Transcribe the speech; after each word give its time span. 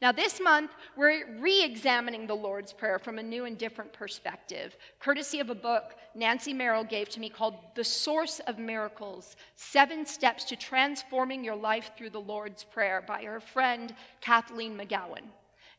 Now, 0.00 0.12
this 0.12 0.40
month, 0.40 0.70
we're 0.96 1.24
re 1.40 1.64
examining 1.64 2.28
the 2.28 2.34
Lord's 2.34 2.72
Prayer 2.72 3.00
from 3.00 3.18
a 3.18 3.22
new 3.22 3.46
and 3.46 3.58
different 3.58 3.92
perspective, 3.92 4.76
courtesy 5.00 5.40
of 5.40 5.50
a 5.50 5.56
book 5.56 5.96
Nancy 6.14 6.52
Merrill 6.52 6.84
gave 6.84 7.08
to 7.10 7.20
me 7.20 7.28
called 7.28 7.56
The 7.74 7.82
Source 7.82 8.38
of 8.46 8.58
Miracles 8.58 9.34
Seven 9.56 10.06
Steps 10.06 10.44
to 10.44 10.56
Transforming 10.56 11.42
Your 11.42 11.56
Life 11.56 11.90
Through 11.98 12.10
the 12.10 12.20
Lord's 12.20 12.62
Prayer 12.62 13.02
by 13.04 13.24
her 13.24 13.40
friend 13.40 13.92
Kathleen 14.20 14.78
McGowan. 14.78 15.24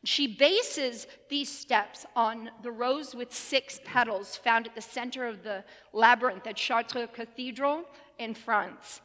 She 0.04 0.26
bases 0.26 1.06
these 1.30 1.50
steps 1.50 2.04
on 2.14 2.50
the 2.62 2.70
rose 2.70 3.14
with 3.14 3.32
six 3.32 3.80
petals 3.84 4.36
found 4.36 4.66
at 4.66 4.74
the 4.74 4.82
center 4.82 5.26
of 5.26 5.42
the 5.42 5.64
labyrinth 5.94 6.46
at 6.46 6.56
Chartres 6.56 7.08
Cathedral 7.14 7.84
in 8.18 8.34
France. 8.34 9.00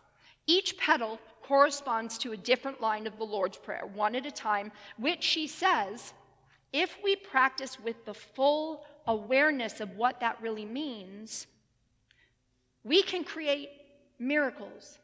Each 0.47 0.77
petal 0.77 1.19
corresponds 1.47 2.17
to 2.17 2.31
a 2.31 2.37
different 2.37 2.81
line 2.81 3.05
of 3.05 3.17
the 3.17 3.23
Lord's 3.23 3.57
Prayer, 3.57 3.83
one 3.93 4.15
at 4.15 4.25
a 4.25 4.31
time, 4.31 4.71
which 4.97 5.23
she 5.23 5.47
says, 5.47 6.13
if 6.73 6.97
we 7.03 7.15
practice 7.15 7.79
with 7.79 8.03
the 8.05 8.13
full 8.13 8.85
awareness 9.07 9.79
of 9.79 9.95
what 9.95 10.19
that 10.19 10.41
really 10.41 10.65
means, 10.65 11.47
we 12.83 13.03
can 13.03 13.23
create 13.23 13.69
miracles 14.17 14.97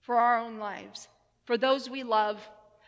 for 0.00 0.16
our 0.16 0.38
own 0.38 0.58
lives, 0.58 1.08
for 1.44 1.56
those 1.56 1.88
we 1.88 2.02
love, 2.02 2.40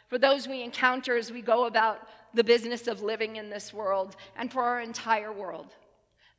for 0.09 0.19
those 0.19 0.49
we 0.49 0.63
encounter 0.63 1.17
as 1.17 1.31
we 1.31 1.43
go 1.43 1.67
about 1.67 2.09
the 2.35 2.45
business 2.45 2.87
of 2.87 3.03
living 3.03 3.37
in 3.37 3.49
this 3.49 3.73
world, 3.73 4.17
and 4.37 4.53
for 4.53 4.63
our 4.63 4.81
entire 4.81 5.33
world. 5.33 5.75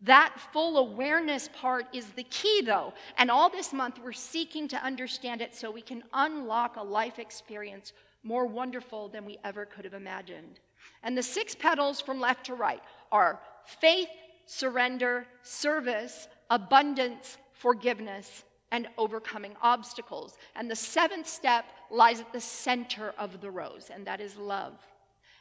That 0.01 0.33
full 0.53 0.77
awareness 0.77 1.49
part 1.53 1.87
is 1.93 2.07
the 2.11 2.23
key, 2.23 2.61
though. 2.61 2.93
And 3.17 3.29
all 3.29 3.49
this 3.49 3.73
month, 3.73 3.99
we're 4.01 4.13
seeking 4.13 4.67
to 4.69 4.83
understand 4.83 5.41
it 5.41 5.53
so 5.53 5.69
we 5.69 5.81
can 5.81 6.03
unlock 6.13 6.77
a 6.77 6.83
life 6.83 7.19
experience 7.19 7.91
more 8.23 8.45
wonderful 8.45 9.09
than 9.09 9.25
we 9.25 9.37
ever 9.43 9.65
could 9.65 9.85
have 9.85 9.93
imagined. 9.93 10.59
And 11.03 11.17
the 11.17 11.23
six 11.23 11.55
petals 11.55 11.99
from 11.99 12.19
left 12.19 12.45
to 12.45 12.55
right 12.55 12.81
are 13.11 13.41
faith, 13.65 14.09
surrender, 14.45 15.25
service, 15.43 16.27
abundance, 16.49 17.37
forgiveness, 17.51 18.43
and 18.71 18.87
overcoming 18.97 19.55
obstacles. 19.61 20.37
And 20.55 20.69
the 20.69 20.75
seventh 20.75 21.27
step 21.27 21.65
lies 21.91 22.19
at 22.19 22.31
the 22.31 22.41
center 22.41 23.13
of 23.17 23.41
the 23.41 23.51
rose, 23.51 23.89
and 23.93 24.05
that 24.07 24.21
is 24.21 24.37
love. 24.37 24.73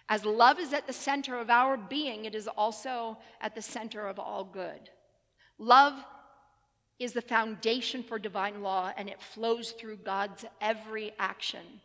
As 0.08 0.24
love 0.24 0.58
is 0.58 0.72
at 0.72 0.86
the 0.86 0.92
center 0.92 1.38
of 1.38 1.50
our 1.50 1.76
being, 1.76 2.24
it 2.24 2.34
is 2.34 2.48
also 2.48 3.18
at 3.40 3.54
the 3.54 3.62
center 3.62 4.06
of 4.06 4.18
all 4.18 4.44
good. 4.44 4.90
Love 5.58 5.94
is 6.98 7.12
the 7.12 7.22
foundation 7.22 8.02
for 8.02 8.18
divine 8.18 8.62
law, 8.62 8.90
and 8.96 9.08
it 9.08 9.20
flows 9.20 9.72
through 9.72 9.96
God's 9.96 10.44
every 10.60 11.12
action. 11.18 11.80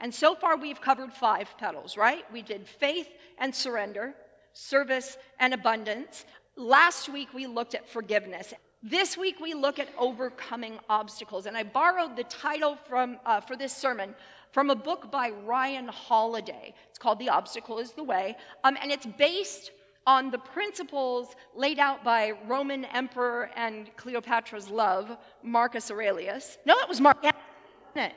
And 0.00 0.12
so 0.12 0.34
far, 0.34 0.56
we've 0.56 0.80
covered 0.80 1.12
five 1.12 1.54
petals, 1.58 1.96
right? 1.96 2.24
We 2.32 2.42
did 2.42 2.66
faith 2.66 3.08
and 3.38 3.54
surrender, 3.54 4.14
service 4.52 5.16
and 5.38 5.54
abundance. 5.54 6.24
Last 6.56 7.08
week, 7.08 7.32
we 7.32 7.46
looked 7.46 7.74
at 7.74 7.88
forgiveness. 7.88 8.52
This 8.82 9.16
week, 9.16 9.38
we 9.40 9.54
look 9.54 9.78
at 9.78 9.88
overcoming 9.96 10.80
obstacles. 10.90 11.46
And 11.46 11.56
I 11.56 11.62
borrowed 11.62 12.16
the 12.16 12.24
title 12.24 12.76
from, 12.88 13.18
uh, 13.24 13.40
for 13.40 13.56
this 13.56 13.74
sermon 13.74 14.14
from 14.52 14.70
a 14.70 14.74
book 14.76 15.10
by 15.10 15.30
Ryan 15.30 15.88
Holiday. 15.88 16.74
It's 16.90 16.98
called 16.98 17.18
The 17.18 17.30
Obstacle 17.30 17.78
is 17.78 17.92
the 17.92 18.04
Way, 18.04 18.36
um, 18.62 18.76
and 18.80 18.92
it's 18.92 19.06
based 19.06 19.72
on 20.06 20.30
the 20.30 20.38
principles 20.38 21.34
laid 21.54 21.78
out 21.78 22.04
by 22.04 22.32
Roman 22.46 22.84
Emperor 22.86 23.50
and 23.56 23.90
Cleopatra's 23.96 24.68
love, 24.68 25.16
Marcus 25.42 25.90
Aurelius. 25.90 26.58
No, 26.66 26.78
it 26.78 26.88
was 26.88 27.00
Mark 27.00 27.24
Antony. 27.24 28.14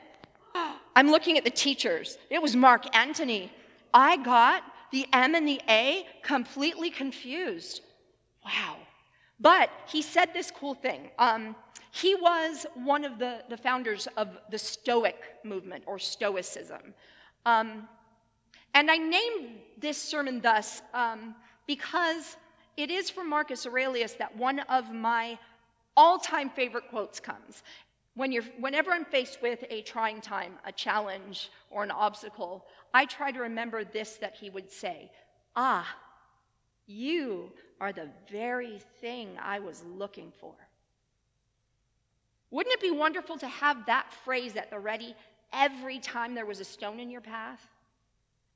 I'm 0.96 1.10
looking 1.10 1.38
at 1.38 1.44
the 1.44 1.50
teachers. 1.50 2.18
It 2.30 2.40
was 2.40 2.56
Mark 2.56 2.94
Antony. 2.94 3.52
I 3.94 4.16
got 4.18 4.62
the 4.92 5.06
M 5.12 5.34
and 5.34 5.46
the 5.46 5.60
A 5.68 6.06
completely 6.22 6.90
confused. 6.90 7.82
Wow. 8.44 8.76
But 9.38 9.70
he 9.86 10.02
said 10.02 10.30
this 10.32 10.50
cool 10.50 10.74
thing. 10.74 11.10
Um, 11.18 11.54
he 11.90 12.14
was 12.14 12.66
one 12.74 13.04
of 13.04 13.18
the, 13.18 13.42
the 13.48 13.56
founders 13.56 14.08
of 14.16 14.28
the 14.50 14.58
Stoic 14.58 15.16
movement 15.44 15.84
or 15.86 15.98
Stoicism. 15.98 16.94
Um, 17.44 17.88
and 18.74 18.90
I 18.90 18.96
named 18.96 19.60
this 19.78 20.00
sermon 20.00 20.40
thus 20.40 20.82
um, 20.92 21.34
because 21.66 22.36
it 22.76 22.90
is 22.90 23.08
from 23.08 23.30
Marcus 23.30 23.66
Aurelius 23.66 24.12
that 24.14 24.36
one 24.36 24.60
of 24.60 24.92
my 24.92 25.38
all 25.96 26.18
time 26.18 26.50
favorite 26.50 26.88
quotes 26.90 27.20
comes. 27.20 27.62
When 28.14 28.32
you're, 28.32 28.44
whenever 28.58 28.92
I'm 28.92 29.04
faced 29.04 29.40
with 29.42 29.64
a 29.70 29.82
trying 29.82 30.20
time, 30.20 30.54
a 30.64 30.72
challenge, 30.72 31.50
or 31.70 31.82
an 31.82 31.90
obstacle, 31.90 32.66
I 32.92 33.04
try 33.04 33.30
to 33.30 33.40
remember 33.40 33.84
this 33.84 34.16
that 34.16 34.36
he 34.36 34.50
would 34.50 34.70
say 34.70 35.10
Ah, 35.54 35.86
you 36.86 37.52
are 37.80 37.92
the 37.92 38.10
very 38.30 38.80
thing 39.00 39.38
I 39.42 39.58
was 39.58 39.82
looking 39.84 40.32
for. 40.38 40.54
Wouldn't 42.50 42.74
it 42.74 42.80
be 42.80 42.90
wonderful 42.90 43.38
to 43.38 43.48
have 43.48 43.86
that 43.86 44.12
phrase 44.24 44.56
at 44.56 44.70
the 44.70 44.78
ready 44.78 45.14
every 45.52 45.98
time 45.98 46.34
there 46.34 46.46
was 46.46 46.60
a 46.60 46.64
stone 46.64 47.00
in 47.00 47.10
your 47.10 47.20
path? 47.20 47.60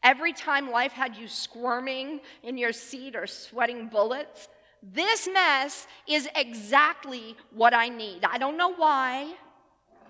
Every 0.02 0.32
time 0.32 0.70
life 0.70 0.92
had 0.92 1.16
you 1.16 1.28
squirming 1.28 2.20
in 2.42 2.56
your 2.56 2.72
seat 2.72 3.14
or 3.16 3.26
sweating 3.26 3.88
bullets? 3.88 4.48
This 4.82 5.28
mess 5.30 5.86
is 6.08 6.28
exactly 6.34 7.36
what 7.52 7.74
I 7.74 7.88
need. 7.88 8.24
I 8.24 8.38
don't 8.38 8.56
know 8.56 8.72
why, 8.72 9.34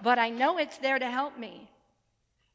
but 0.02 0.18
I 0.18 0.28
know 0.28 0.58
it's 0.58 0.78
there 0.78 0.98
to 0.98 1.10
help 1.10 1.38
me. 1.38 1.68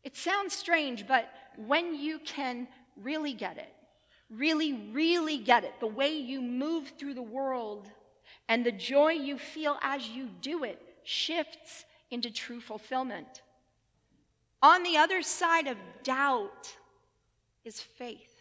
It 0.03 0.15
sounds 0.15 0.53
strange, 0.53 1.07
but 1.07 1.29
when 1.57 1.95
you 1.95 2.19
can 2.19 2.67
really 2.95 3.33
get 3.33 3.57
it, 3.57 3.73
really, 4.29 4.73
really 4.93 5.37
get 5.37 5.63
it, 5.63 5.73
the 5.79 5.87
way 5.87 6.15
you 6.15 6.41
move 6.41 6.93
through 6.97 7.15
the 7.15 7.21
world 7.21 7.89
and 8.47 8.65
the 8.65 8.71
joy 8.71 9.11
you 9.11 9.37
feel 9.37 9.77
as 9.81 10.07
you 10.07 10.29
do 10.41 10.63
it 10.63 10.81
shifts 11.05 11.85
into 12.11 12.31
true 12.31 12.59
fulfillment. 12.59 13.41
On 14.61 14.83
the 14.83 14.97
other 14.97 15.21
side 15.21 15.67
of 15.67 15.77
doubt 16.03 16.75
is 17.63 17.79
faith. 17.79 18.35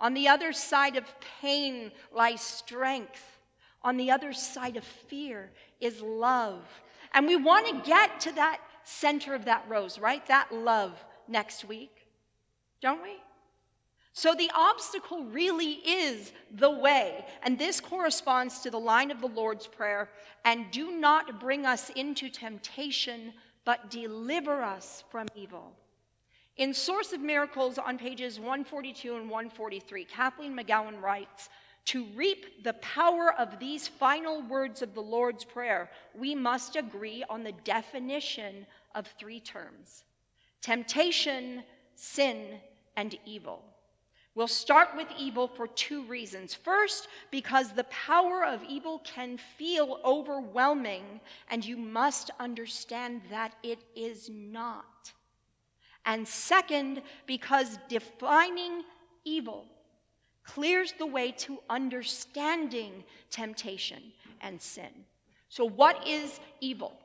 On 0.00 0.14
the 0.14 0.28
other 0.28 0.52
side 0.52 0.96
of 0.96 1.04
pain 1.40 1.92
lies 2.12 2.40
strength. 2.40 3.38
On 3.82 3.96
the 3.96 4.10
other 4.10 4.32
side 4.32 4.76
of 4.76 4.84
fear 4.84 5.50
is 5.80 6.00
love. 6.00 6.64
And 7.14 7.26
we 7.26 7.36
want 7.36 7.66
to 7.68 7.88
get 7.88 8.20
to 8.20 8.32
that 8.32 8.60
center 8.84 9.34
of 9.34 9.44
that 9.44 9.64
rose, 9.68 9.98
right? 9.98 10.26
That 10.26 10.52
love 10.52 10.92
next 11.28 11.64
week, 11.64 12.06
don't 12.80 13.02
we? 13.02 13.16
So 14.14 14.34
the 14.34 14.50
obstacle 14.54 15.24
really 15.24 15.72
is 15.72 16.32
the 16.50 16.70
way. 16.70 17.24
And 17.42 17.58
this 17.58 17.80
corresponds 17.80 18.60
to 18.60 18.70
the 18.70 18.78
line 18.78 19.10
of 19.10 19.20
the 19.20 19.28
Lord's 19.28 19.66
Prayer 19.66 20.10
and 20.44 20.70
do 20.70 20.92
not 20.92 21.40
bring 21.40 21.64
us 21.64 21.90
into 21.90 22.28
temptation, 22.28 23.32
but 23.64 23.90
deliver 23.90 24.62
us 24.62 25.02
from 25.10 25.28
evil. 25.34 25.72
In 26.58 26.74
Source 26.74 27.14
of 27.14 27.22
Miracles 27.22 27.78
on 27.78 27.96
pages 27.96 28.38
142 28.38 29.16
and 29.16 29.30
143, 29.30 30.04
Kathleen 30.04 30.54
McGowan 30.54 31.00
writes, 31.00 31.48
to 31.86 32.04
reap 32.14 32.62
the 32.62 32.74
power 32.74 33.34
of 33.38 33.58
these 33.58 33.88
final 33.88 34.42
words 34.42 34.82
of 34.82 34.94
the 34.94 35.00
Lord's 35.00 35.44
Prayer, 35.44 35.90
we 36.14 36.34
must 36.34 36.76
agree 36.76 37.24
on 37.28 37.42
the 37.42 37.52
definition 37.64 38.66
of 38.94 39.08
three 39.18 39.40
terms 39.40 40.04
temptation, 40.60 41.64
sin, 41.96 42.60
and 42.96 43.18
evil. 43.26 43.64
We'll 44.34 44.48
start 44.48 44.96
with 44.96 45.08
evil 45.18 45.46
for 45.46 45.66
two 45.66 46.04
reasons. 46.04 46.54
First, 46.54 47.08
because 47.30 47.72
the 47.72 47.84
power 47.84 48.44
of 48.44 48.64
evil 48.64 49.00
can 49.04 49.38
feel 49.58 50.00
overwhelming, 50.04 51.20
and 51.50 51.64
you 51.64 51.76
must 51.76 52.30
understand 52.40 53.20
that 53.30 53.54
it 53.62 53.80
is 53.94 54.30
not. 54.30 55.12
And 56.06 56.26
second, 56.26 57.02
because 57.26 57.78
defining 57.88 58.84
evil 59.24 59.66
clears 60.44 60.94
the 60.98 61.06
way 61.06 61.32
to 61.32 61.58
understanding 61.68 63.04
temptation 63.30 64.02
and 64.40 64.60
sin. 64.60 64.90
So, 65.50 65.68
what 65.68 66.08
is 66.08 66.40
evil? 66.60 66.96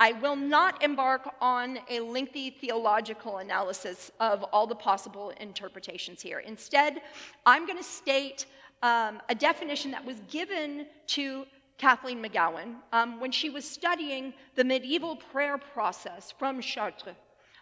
I 0.00 0.12
will 0.12 0.36
not 0.36 0.82
embark 0.82 1.28
on 1.40 1.78
a 1.88 2.00
lengthy 2.00 2.50
theological 2.50 3.38
analysis 3.38 4.10
of 4.18 4.42
all 4.44 4.66
the 4.66 4.74
possible 4.74 5.32
interpretations 5.40 6.20
here. 6.20 6.40
Instead, 6.40 7.00
I'm 7.46 7.64
going 7.66 7.78
to 7.78 7.84
state 7.84 8.46
um, 8.82 9.20
a 9.28 9.34
definition 9.34 9.92
that 9.92 10.04
was 10.04 10.20
given 10.28 10.86
to 11.08 11.46
Kathleen 11.78 12.22
McGowan 12.22 12.76
um, 12.92 13.20
when 13.20 13.32
she 13.32 13.50
was 13.50 13.68
studying 13.68 14.34
the 14.56 14.64
medieval 14.64 15.16
prayer 15.16 15.58
process 15.58 16.32
from 16.38 16.60
Chartres. 16.60 17.14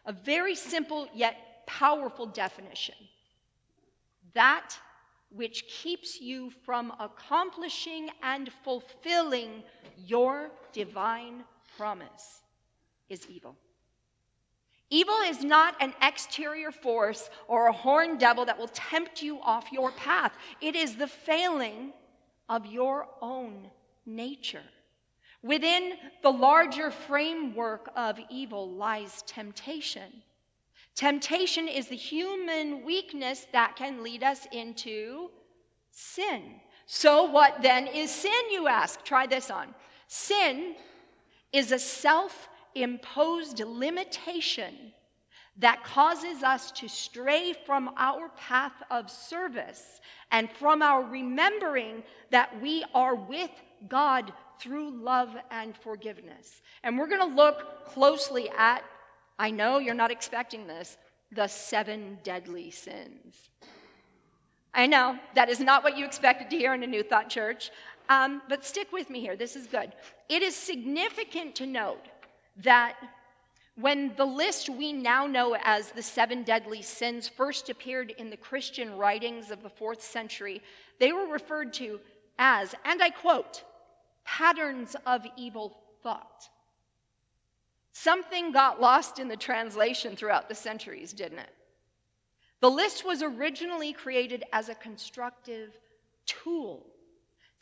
A 0.07 0.13
very 0.13 0.55
simple 0.55 1.09
yet 1.15 1.37
powerful 1.67 2.27
definition. 2.27 2.97
That 4.35 4.75
which 5.31 5.65
keeps 5.69 6.21
you 6.21 6.51
from 6.65 6.93
accomplishing 6.99 8.11
and 8.23 8.51
fulfilling 8.65 9.63
your 9.97 10.51
divine 10.73 11.45
promise 11.77 12.43
is 13.09 13.27
evil. 13.29 13.57
Evil 14.91 15.17
is 15.27 15.43
not 15.43 15.75
an 15.81 15.95
exterior 16.03 16.71
force 16.71 17.31
or 17.49 17.67
a 17.67 17.73
horned 17.73 18.21
devil 18.21 18.45
that 18.45 18.59
will 18.59 18.69
tempt 18.69 19.23
you 19.23 19.41
off 19.41 19.73
your 19.73 19.91
path. 19.93 20.33
It 20.61 20.77
is 20.77 20.97
the 20.97 21.07
failing 21.07 21.95
of 22.49 22.67
your 22.67 23.09
own 23.23 23.71
nature. 24.05 24.65
Within 25.43 25.95
the 26.23 26.31
larger 26.31 26.91
framework 26.91 27.91
of 27.97 28.19
evil 28.31 28.71
lies 28.71 29.23
temptation. 29.27 30.23
Temptation 30.95 31.69
is 31.69 31.89
the 31.89 31.97
human 31.97 32.85
weakness 32.85 33.47
that 33.53 33.77
can 33.77 34.03
lead 34.03 34.23
us 34.23 34.47
into 34.53 35.31
sin. 35.91 36.61
So, 36.85 37.25
what 37.25 37.63
then 37.63 37.87
is 37.87 38.11
sin, 38.11 38.51
you 38.51 38.69
ask? 38.69 39.03
Try 39.05 39.27
this 39.27 39.51
on. 39.51 39.75
Sin 40.07 40.75
is 41.53 41.73
a 41.73 41.79
self 41.79 42.49
imposed 42.75 43.61
limitation 43.61 44.93
that 45.59 45.85
causes 45.85 46.43
us 46.43 46.71
to 46.73 46.89
stray 46.89 47.55
from 47.67 47.91
our 47.97 48.31
path 48.31 48.73
of 48.91 49.11
service 49.11 50.01
and 50.31 50.51
from 50.51 50.81
our 50.81 51.03
remembering 51.03 52.03
that 52.31 52.61
we 52.63 52.85
are 52.95 53.15
with 53.15 53.51
God 53.89 54.33
through 54.59 54.91
love 54.91 55.37
and 55.51 55.77
forgiveness. 55.77 56.63
And 56.83 56.99
we're 56.99 57.09
going 57.09 57.29
to 57.29 57.37
look 57.37 57.85
closely 57.85 58.49
at, 58.57 58.83
I 59.39 59.51
know 59.51 59.79
you're 59.79 59.95
not 59.95 60.11
expecting 60.11 60.67
this, 60.67 60.97
the 61.33 61.49
seven 61.49 62.19
deadly 62.23 62.71
sins. 62.71 63.51
I 64.75 64.87
know 64.87 65.19
that 65.35 65.51
is 65.51 65.61
not 65.61 65.85
what 65.85 65.99
you 65.99 66.07
expected 66.07 66.49
to 66.49 66.57
hear 66.57 66.73
in 66.73 66.83
a 66.83 66.87
New 66.87 67.03
Thought 67.03 67.29
church, 67.29 67.71
um, 68.09 68.43
but 68.49 68.65
stick 68.65 68.93
with 68.93 69.11
me 69.11 69.21
here. 69.21 69.37
This 69.37 69.57
is 69.57 69.67
good. 69.67 69.93
It 70.29 70.43
is 70.43 70.55
significant 70.55 71.55
to 71.57 71.67
note 71.67 72.05
that 72.59 72.97
when 73.77 74.13
the 74.17 74.25
list 74.25 74.69
we 74.69 74.93
now 74.93 75.27
know 75.27 75.57
as 75.63 75.91
the 75.93 76.03
seven 76.03 76.43
deadly 76.43 76.83
sins 76.83 77.27
first 77.27 77.71
appeared 77.71 78.11
in 78.19 78.29
the 78.29 78.37
Christian 78.37 78.97
writings 78.97 79.51
of 79.51 79.63
the 79.63 79.71
fourth 79.71 80.03
century, 80.03 80.63
they 81.01 81.13
were 81.13 81.27
referred 81.27 81.73
to 81.75 82.01
as, 82.39 82.75
and 82.85 83.03
I 83.03 83.11
quote, 83.11 83.65
patterns 84.25 84.95
of 85.07 85.27
evil 85.37 85.79
thought. 86.03 86.49
Something 87.93 88.53
got 88.53 88.81
lost 88.81 89.19
in 89.19 89.29
the 89.29 89.37
translation 89.37 90.17
throughout 90.17 90.49
the 90.49 90.55
centuries, 90.55 91.13
didn't 91.13 91.39
it? 91.39 91.55
The 92.61 92.71
list 92.71 93.05
was 93.05 93.23
originally 93.23 93.93
created 93.93 94.45
as 94.53 94.69
a 94.69 94.75
constructive 94.75 95.77
tool 96.27 96.87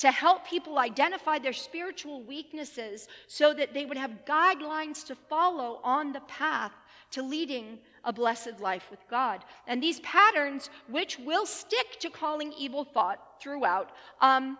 to 0.00 0.10
help 0.10 0.46
people 0.46 0.78
identify 0.78 1.38
their 1.38 1.52
spiritual 1.52 2.22
weaknesses 2.22 3.06
so 3.26 3.52
that 3.52 3.74
they 3.74 3.84
would 3.84 3.98
have 3.98 4.24
guidelines 4.26 5.04
to 5.06 5.14
follow 5.14 5.78
on 5.84 6.12
the 6.12 6.22
path 6.22 6.72
to 7.10 7.22
leading 7.22 7.78
a 8.04 8.12
blessed 8.12 8.60
life 8.60 8.86
with 8.90 9.00
God. 9.10 9.44
And 9.66 9.82
these 9.82 10.00
patterns, 10.00 10.70
which 10.88 11.18
will 11.18 11.44
stick 11.44 12.00
to 12.00 12.08
calling 12.08 12.52
evil 12.58 12.84
thought 12.84 13.42
throughout, 13.42 13.90
um, 14.22 14.58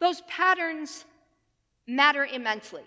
those 0.00 0.22
patterns 0.22 1.04
matter 1.86 2.24
immensely, 2.24 2.82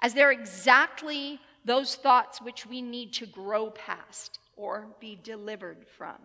as 0.00 0.12
they're 0.12 0.32
exactly 0.32 1.40
those 1.64 1.94
thoughts 1.94 2.42
which 2.42 2.66
we 2.66 2.82
need 2.82 3.14
to 3.14 3.26
grow 3.26 3.70
past 3.70 4.40
or 4.56 4.88
be 5.00 5.18
delivered 5.22 5.86
from 5.96 6.16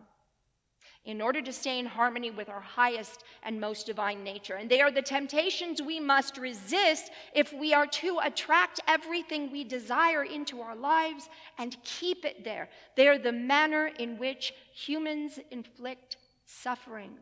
in 1.06 1.22
order 1.22 1.42
to 1.42 1.54
stay 1.54 1.78
in 1.80 1.86
harmony 1.86 2.32
with 2.32 2.50
our 2.50 2.60
highest 2.60 3.24
and 3.44 3.62
most 3.62 3.86
divine 3.86 4.24
nature. 4.24 4.56
And 4.56 4.70
they 4.70 4.82
are 4.82 4.92
the 4.92 5.02
temptations 5.02 5.82
we 5.82 6.00
must 6.00 6.38
resist 6.38 7.12
if 7.34 7.54
we 7.54 7.74
are 7.74 7.86
to 7.88 8.20
attract 8.24 8.80
everything 8.88 9.52
we 9.52 9.64
desire 9.64 10.24
into 10.24 10.62
our 10.62 10.76
lives 10.76 11.30
and 11.60 11.78
keep 11.84 12.26
it 12.26 12.44
there. 12.44 12.70
They 12.96 13.08
are 13.08 13.20
the 13.20 13.32
manner 13.32 13.92
in 14.00 14.18
which 14.18 14.54
humans 14.74 15.40
inflict 15.52 16.18
suffering 16.46 17.14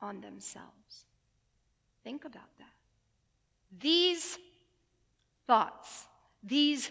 on 0.00 0.20
themselves. 0.20 1.04
Think 2.04 2.24
about 2.24 2.56
that. 2.58 2.68
These 3.80 4.38
thoughts, 5.46 6.06
these 6.42 6.90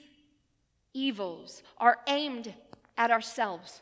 evils, 0.94 1.64
are 1.78 2.00
aimed 2.08 2.54
at 2.98 3.12
ourselves 3.12 3.82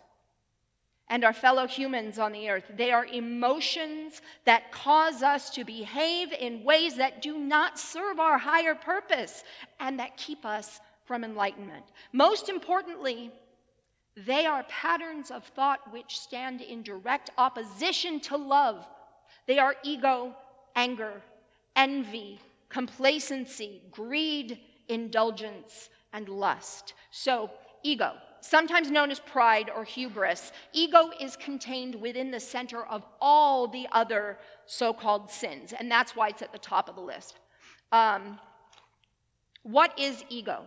and 1.11 1.25
our 1.25 1.33
fellow 1.33 1.67
humans 1.67 2.17
on 2.17 2.31
the 2.31 2.49
earth. 2.49 2.63
They 2.77 2.91
are 2.93 3.05
emotions 3.05 4.21
that 4.45 4.71
cause 4.71 5.21
us 5.21 5.49
to 5.51 5.65
behave 5.65 6.31
in 6.31 6.63
ways 6.63 6.95
that 6.95 7.21
do 7.21 7.37
not 7.37 7.77
serve 7.77 8.17
our 8.17 8.37
higher 8.37 8.73
purpose 8.73 9.43
and 9.81 9.99
that 9.99 10.15
keep 10.15 10.45
us 10.45 10.79
from 11.03 11.25
enlightenment. 11.25 11.83
Most 12.13 12.47
importantly, 12.47 13.29
they 14.15 14.45
are 14.45 14.63
patterns 14.63 15.31
of 15.31 15.43
thought 15.43 15.91
which 15.91 16.17
stand 16.17 16.61
in 16.61 16.81
direct 16.81 17.29
opposition 17.37 18.21
to 18.21 18.37
love. 18.37 18.87
They 19.47 19.59
are 19.59 19.75
ego, 19.83 20.33
anger, 20.77 21.21
envy, 21.75 22.39
complacency, 22.69 23.81
greed, 23.91 24.59
indulgence, 24.87 25.89
and 26.13 26.29
lust. 26.29 26.93
So, 27.11 27.51
ego 27.83 28.13
sometimes 28.41 28.91
known 28.91 29.11
as 29.11 29.19
pride 29.19 29.69
or 29.73 29.83
hubris, 29.83 30.51
ego 30.73 31.11
is 31.19 31.35
contained 31.35 31.95
within 31.95 32.31
the 32.31 32.39
center 32.39 32.83
of 32.83 33.05
all 33.21 33.67
the 33.67 33.87
other 33.91 34.37
so 34.65 34.93
called 34.93 35.29
sins, 35.29 35.73
and 35.77 35.89
that's 35.89 36.15
why 36.15 36.29
it's 36.29 36.41
at 36.41 36.51
the 36.51 36.59
top 36.59 36.89
of 36.89 36.95
the 36.95 37.01
list. 37.01 37.37
Um, 37.91 38.39
what 39.63 39.97
is 39.97 40.23
ego? 40.29 40.63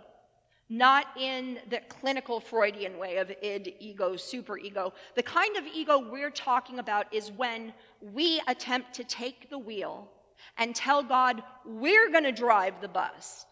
Not 0.71 1.07
in 1.19 1.59
the 1.69 1.81
clinical 1.89 2.41
Freudian 2.41 2.99
way 2.99 3.19
of 3.19 3.31
id, 3.43 3.75
ego, 3.81 4.15
superego. 4.15 4.93
The 5.15 5.23
kind 5.23 5.57
of 5.57 5.65
ego 5.67 5.99
we're 5.99 6.31
talking 6.31 6.79
about 6.79 7.13
is 7.13 7.31
when 7.31 7.75
we 8.01 8.41
attempt 8.49 8.95
to 8.95 9.05
take 9.05 9.51
the 9.51 9.59
wheel 9.59 10.11
and 10.57 10.75
tell 10.75 11.03
God, 11.03 11.43
we're 11.67 12.11
going 12.11 12.25
to 12.25 12.33
drive 12.33 12.81
the 12.81 12.89
bus. 12.89 13.47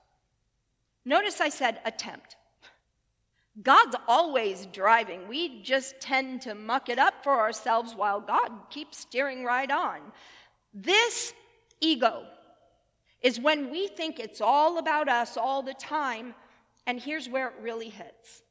Notice 1.05 1.41
I 1.41 1.49
said 1.49 1.81
attempt. 1.85 2.37
God's 3.61 3.97
always 4.09 4.67
driving. 4.67 5.29
We 5.29 5.63
just 5.63 6.01
tend 6.01 6.41
to 6.43 6.55
muck 6.55 6.89
it 6.89 6.99
up 6.99 7.23
for 7.23 7.39
ourselves 7.39 7.95
while 7.95 8.21
God 8.21 8.51
keeps 8.71 8.99
steering 8.99 9.45
right 9.45 9.71
on. 9.71 10.01
This 10.73 11.35
ego 11.81 12.25
is 13.21 13.39
when 13.39 13.71
we 13.71 13.89
think 13.89 14.19
it's 14.19 14.41
all 14.41 14.79
about 14.79 15.09
us 15.09 15.37
all 15.37 15.63
the 15.63 15.75
time, 15.75 16.35
and 16.87 16.99
here's 16.99 17.29
where 17.29 17.49
it 17.49 17.55
really 17.61 17.91
hits. 17.91 18.43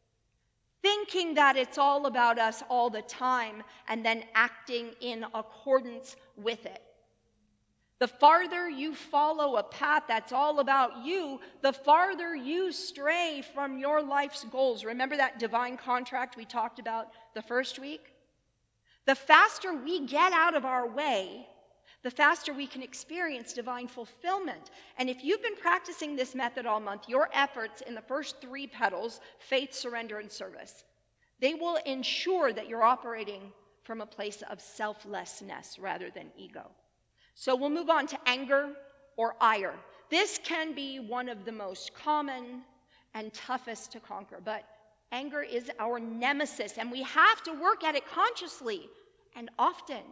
Thinking 0.84 1.34
that 1.34 1.58
it's 1.58 1.78
all 1.78 2.06
about 2.06 2.38
us 2.38 2.64
all 2.70 2.90
the 2.90 3.02
time 3.02 3.64
and 3.88 4.06
then 4.06 4.24
acting 4.36 4.92
in 5.00 5.26
accordance 5.34 6.16
with 6.38 6.66
it. 6.66 6.82
The 8.02 8.08
farther 8.08 8.68
you 8.68 8.96
follow 8.96 9.58
a 9.58 9.64
path 9.64 10.06
that's 10.08 10.32
all 10.32 10.60
about 10.60 11.06
you, 11.06 11.40
the 11.62 11.72
farther 11.72 12.36
you 12.36 12.72
stray 12.72 13.44
from 13.54 13.78
your 13.78 14.02
life's 14.02 14.44
goals. 14.46 14.84
Remember 14.84 15.16
that 15.16 15.38
divine 15.38 15.78
contract 15.78 16.36
we 16.36 16.44
talked 16.44 16.80
about 16.80 17.10
the 17.36 17.44
first 17.44 17.78
week? 17.78 18.02
The 19.06 19.14
faster 19.14 19.76
we 19.76 20.08
get 20.08 20.34
out 20.34 20.56
of 20.56 20.66
our 20.66 20.90
way, 20.90 21.46
the 22.02 22.10
faster 22.10 22.54
we 22.54 22.66
can 22.66 22.82
experience 22.82 23.54
divine 23.54 23.88
fulfillment. 23.88 24.72
And 24.98 25.08
if 25.08 25.24
you've 25.24 25.44
been 25.44 25.56
practicing 25.56 26.16
this 26.16 26.34
method 26.34 26.66
all 26.66 26.80
month, 26.80 27.08
your 27.08 27.30
efforts 27.32 27.82
in 27.82 27.94
the 27.94 28.02
first 28.02 28.42
three 28.42 28.66
petals 28.66 29.22
faith, 29.38 29.76
surrender, 29.76 30.18
and 30.18 30.32
service 30.32 30.86
they 31.40 31.54
will 31.54 31.78
ensure 31.86 32.52
that 32.52 32.68
you're 32.68 32.84
operating 32.84 33.52
from 33.84 34.02
a 34.02 34.06
place 34.08 34.42
of 34.50 34.60
selflessness 34.60 35.78
rather 35.80 36.10
than 36.10 36.32
ego. 36.36 36.72
So 37.36 37.56
we'll 37.56 37.70
move 37.70 37.90
on 37.90 38.08
to 38.08 38.20
anger 38.26 38.70
or 39.18 39.36
ire. 39.42 39.76
This 40.10 40.40
can 40.44 40.74
be 40.74 41.00
one 41.00 41.30
of 41.30 41.46
the 41.46 41.52
most 41.52 41.94
common 41.94 42.62
and 43.14 43.34
toughest 43.34 43.92
to 43.94 44.00
conquer, 44.00 44.40
but 44.44 44.64
anger 45.12 45.42
is 45.42 45.70
our 45.80 46.00
nemesis, 46.00 46.78
and 46.78 46.92
we 46.92 47.02
have 47.04 47.44
to 47.44 47.52
work 47.54 47.84
at 47.84 47.96
it 47.96 48.08
consciously 48.08 48.90
and 49.36 49.50
often. 49.60 50.04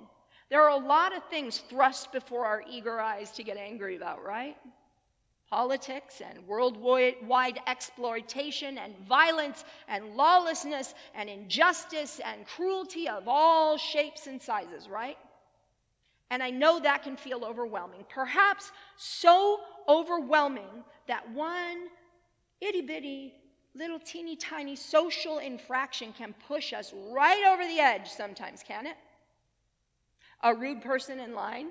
There 0.49 0.61
are 0.63 0.81
a 0.81 0.85
lot 0.85 1.15
of 1.15 1.23
things 1.25 1.59
thrust 1.69 2.11
before 2.11 2.45
our 2.45 2.63
eager 2.69 2.99
eyes 2.99 3.31
to 3.31 3.43
get 3.43 3.57
angry 3.57 3.95
about, 3.95 4.23
right? 4.23 4.57
Politics 5.49 6.21
and 6.27 6.47
worldwide 6.47 7.59
exploitation 7.67 8.77
and 8.77 8.93
violence 9.07 9.65
and 9.88 10.15
lawlessness 10.15 10.93
and 11.15 11.29
injustice 11.29 12.19
and 12.23 12.45
cruelty 12.45 13.07
of 13.07 13.23
all 13.27 13.77
shapes 13.77 14.27
and 14.27 14.41
sizes, 14.41 14.88
right? 14.88 15.17
And 16.31 16.43
I 16.43 16.51
know 16.51 16.79
that 16.79 17.03
can 17.03 17.17
feel 17.17 17.43
overwhelming, 17.43 18.05
perhaps 18.07 18.71
so 18.98 19.62
overwhelming 19.88 20.83
that 21.07 21.29
one 21.31 21.88
itty 22.62 22.81
bitty, 22.81 23.33
little 23.74 24.00
teeny 24.00 24.36
tiny 24.36 24.75
social 24.75 25.39
infraction 25.39 26.13
can 26.13 26.36
push 26.48 26.71
us 26.74 26.93
right 27.12 27.43
over 27.48 27.65
the 27.65 27.79
edge 27.79 28.09
sometimes, 28.09 28.62
can 28.63 28.86
it? 28.86 28.98
A 30.43 30.53
rude 30.53 30.81
person 30.81 31.19
in 31.19 31.33
line, 31.33 31.69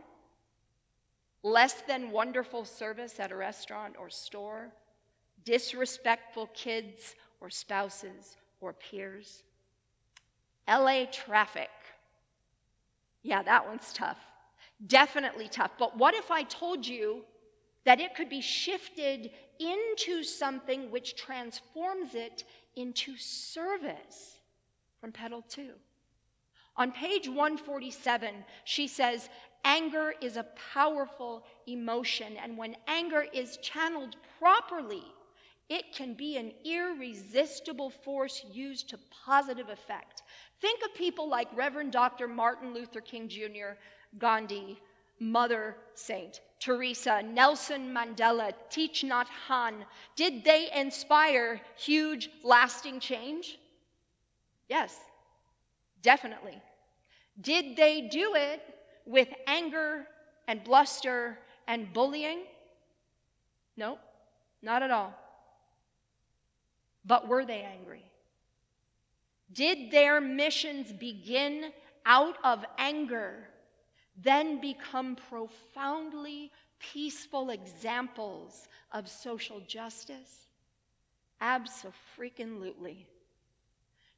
less 1.42 1.82
than 1.86 2.10
wonderful 2.10 2.64
service 2.64 3.20
at 3.20 3.30
a 3.30 3.36
restaurant 3.36 3.94
or 3.98 4.10
store, 4.10 4.72
disrespectful 5.44 6.48
kids 6.52 7.14
or 7.40 7.48
spouses 7.48 8.36
or 8.60 8.72
peers. 8.72 9.44
LA 10.68 11.04
traffic. 11.10 11.70
Yeah, 13.22 13.42
that 13.42 13.66
one's 13.66 13.92
tough. 13.92 14.18
Definitely 14.86 15.48
tough. 15.48 15.72
But 15.78 15.96
what 15.96 16.14
if 16.14 16.30
I 16.30 16.44
told 16.44 16.86
you 16.86 17.24
that 17.84 18.00
it 18.00 18.14
could 18.14 18.28
be 18.28 18.40
shifted 18.40 19.30
into 19.58 20.22
something 20.22 20.90
which 20.90 21.16
transforms 21.16 22.14
it 22.14 22.44
into 22.76 23.16
service 23.16 24.38
from 25.00 25.12
petal 25.12 25.42
two? 25.48 25.72
On 26.76 26.92
page 26.92 27.26
147, 27.26 28.44
she 28.64 28.86
says, 28.86 29.28
Anger 29.64 30.14
is 30.20 30.36
a 30.36 30.46
powerful 30.72 31.44
emotion, 31.66 32.36
and 32.40 32.56
when 32.56 32.76
anger 32.86 33.26
is 33.32 33.56
channeled 33.56 34.14
properly, 34.38 35.02
it 35.68 35.92
can 35.92 36.14
be 36.14 36.36
an 36.36 36.52
irresistible 36.64 37.90
force 37.90 38.44
used 38.52 38.88
to 38.90 38.98
positive 39.24 39.68
effect. 39.68 40.22
Think 40.60 40.80
of 40.84 40.94
people 40.94 41.28
like 41.28 41.48
Reverend 41.54 41.92
Dr. 41.92 42.28
Martin 42.28 42.72
Luther 42.72 43.00
King 43.00 43.28
Jr., 43.28 43.76
Gandhi, 44.18 44.80
Mother 45.20 45.76
Saint, 45.94 46.40
Teresa, 46.60 47.22
Nelson 47.22 47.94
Mandela, 47.94 48.52
Thich 48.70 49.04
Nhat 49.04 49.26
Hanh. 49.48 49.84
Did 50.16 50.44
they 50.44 50.70
inspire 50.74 51.60
huge, 51.76 52.30
lasting 52.42 53.00
change? 53.00 53.58
Yes, 54.68 54.98
definitely. 56.02 56.60
Did 57.40 57.76
they 57.76 58.02
do 58.02 58.34
it 58.34 58.62
with 59.06 59.28
anger 59.46 60.06
and 60.46 60.62
bluster 60.64 61.38
and 61.66 61.92
bullying? 61.92 62.40
No, 63.76 63.98
not 64.62 64.82
at 64.82 64.90
all. 64.90 65.14
But 67.04 67.28
were 67.28 67.44
they 67.44 67.62
angry? 67.62 68.04
Did 69.52 69.90
their 69.90 70.20
missions 70.20 70.92
begin 70.92 71.72
out 72.04 72.36
of 72.44 72.64
anger, 72.76 73.48
then 74.22 74.60
become 74.60 75.16
profoundly 75.28 76.50
peaceful 76.78 77.50
examples 77.50 78.68
of 78.92 79.08
social 79.08 79.60
justice? 79.60 80.46
Absolutely. 81.40 83.06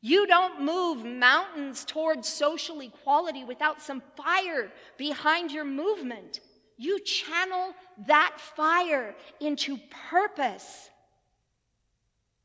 You 0.00 0.26
don't 0.26 0.62
move 0.62 1.04
mountains 1.04 1.84
towards 1.84 2.26
social 2.26 2.80
equality 2.80 3.44
without 3.44 3.82
some 3.82 4.02
fire 4.16 4.72
behind 4.96 5.52
your 5.52 5.64
movement. 5.64 6.40
You 6.78 6.98
channel 7.00 7.74
that 8.06 8.36
fire 8.40 9.14
into 9.40 9.78
purpose 10.08 10.88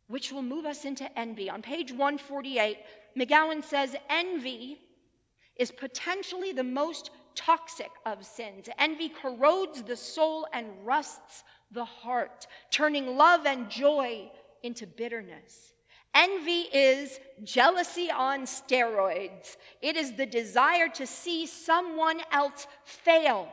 which 0.08 0.32
will 0.32 0.44
move 0.44 0.66
us 0.66 0.86
into 0.86 1.18
envy. 1.18 1.50
On 1.50 1.62
page 1.62 1.92
148, 1.92 2.78
McGowan 3.18 3.64
says 3.64 3.96
envy 4.10 4.80
is 5.56 5.72
potentially 5.72 6.52
the 6.52 6.64
most 6.64 7.10
toxic 7.36 7.92
of 8.06 8.26
sins. 8.26 8.70
Envy 8.78 9.10
corrodes 9.10 9.84
the 9.84 9.96
soul 9.96 10.48
and 10.54 10.68
rusts 10.84 11.44
the 11.72 11.86
heart, 11.86 12.48
turning 12.72 13.18
love 13.18 13.46
and 13.46 13.70
joy 13.70 14.32
into 14.64 14.88
bitterness. 14.88 15.74
Envy 16.14 16.62
is 16.74 17.20
jealousy 17.44 18.10
on 18.10 18.44
steroids. 18.44 19.58
It 19.82 19.98
is 19.98 20.14
the 20.14 20.26
desire 20.26 20.88
to 20.90 21.06
see 21.06 21.46
someone 21.46 22.22
else 22.32 22.68
fail. 22.86 23.50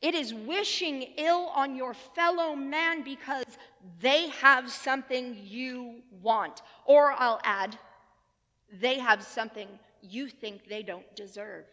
It 0.00 0.14
is 0.14 0.32
wishing 0.32 1.02
ill 1.18 1.50
on 1.54 1.76
your 1.76 1.92
fellow 1.92 2.54
man 2.54 3.02
because 3.02 3.58
they 4.00 4.28
have 4.28 4.70
something 4.70 5.36
you 5.42 6.02
want. 6.22 6.62
Or 6.86 7.12
I'll 7.12 7.40
add, 7.44 7.78
they 8.72 8.98
have 8.98 9.22
something 9.22 9.68
you 10.00 10.28
think 10.28 10.68
they 10.68 10.82
don't 10.82 11.14
deserve. 11.14 11.64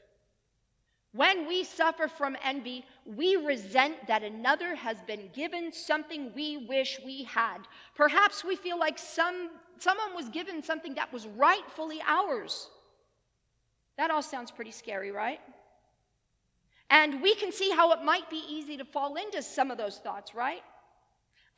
When 1.13 1.47
we 1.47 1.63
suffer 1.63 2.07
from 2.07 2.35
envy, 2.43 2.85
we 3.05 3.35
resent 3.35 4.07
that 4.07 4.23
another 4.23 4.73
has 4.73 4.97
been 5.03 5.29
given 5.33 5.71
something 5.71 6.31
we 6.35 6.65
wish 6.67 6.99
we 7.05 7.23
had. 7.23 7.59
Perhaps 7.95 8.43
we 8.43 8.55
feel 8.55 8.79
like 8.79 8.97
some, 8.97 9.51
someone 9.77 10.15
was 10.15 10.29
given 10.29 10.63
something 10.63 10.95
that 10.95 11.13
was 11.13 11.27
rightfully 11.27 12.01
ours. 12.07 12.67
That 13.97 14.09
all 14.09 14.23
sounds 14.23 14.49
pretty 14.49 14.71
scary, 14.71 15.11
right? 15.11 15.39
And 16.89 17.21
we 17.21 17.35
can 17.35 17.51
see 17.51 17.69
how 17.69 17.91
it 17.91 18.03
might 18.03 18.27
be 18.31 18.43
easy 18.49 18.75
to 18.77 18.85
fall 18.85 19.15
into 19.15 19.43
some 19.43 19.69
of 19.69 19.77
those 19.77 19.99
thoughts, 19.99 20.33
right? 20.33 20.63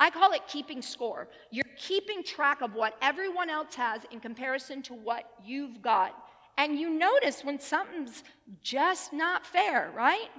I 0.01 0.09
call 0.09 0.33
it 0.33 0.41
keeping 0.47 0.81
score. 0.81 1.29
You're 1.51 1.63
keeping 1.77 2.23
track 2.23 2.61
of 2.61 2.73
what 2.73 2.97
everyone 3.01 3.49
else 3.49 3.73
has 3.75 4.01
in 4.11 4.19
comparison 4.19 4.81
to 4.83 4.93
what 4.93 5.23
you've 5.45 5.81
got. 5.81 6.13
And 6.57 6.79
you 6.79 6.89
notice 6.89 7.43
when 7.43 7.59
something's 7.59 8.23
just 8.61 9.11
not 9.11 9.45
fair, 9.45 9.91
right? 9.95 10.29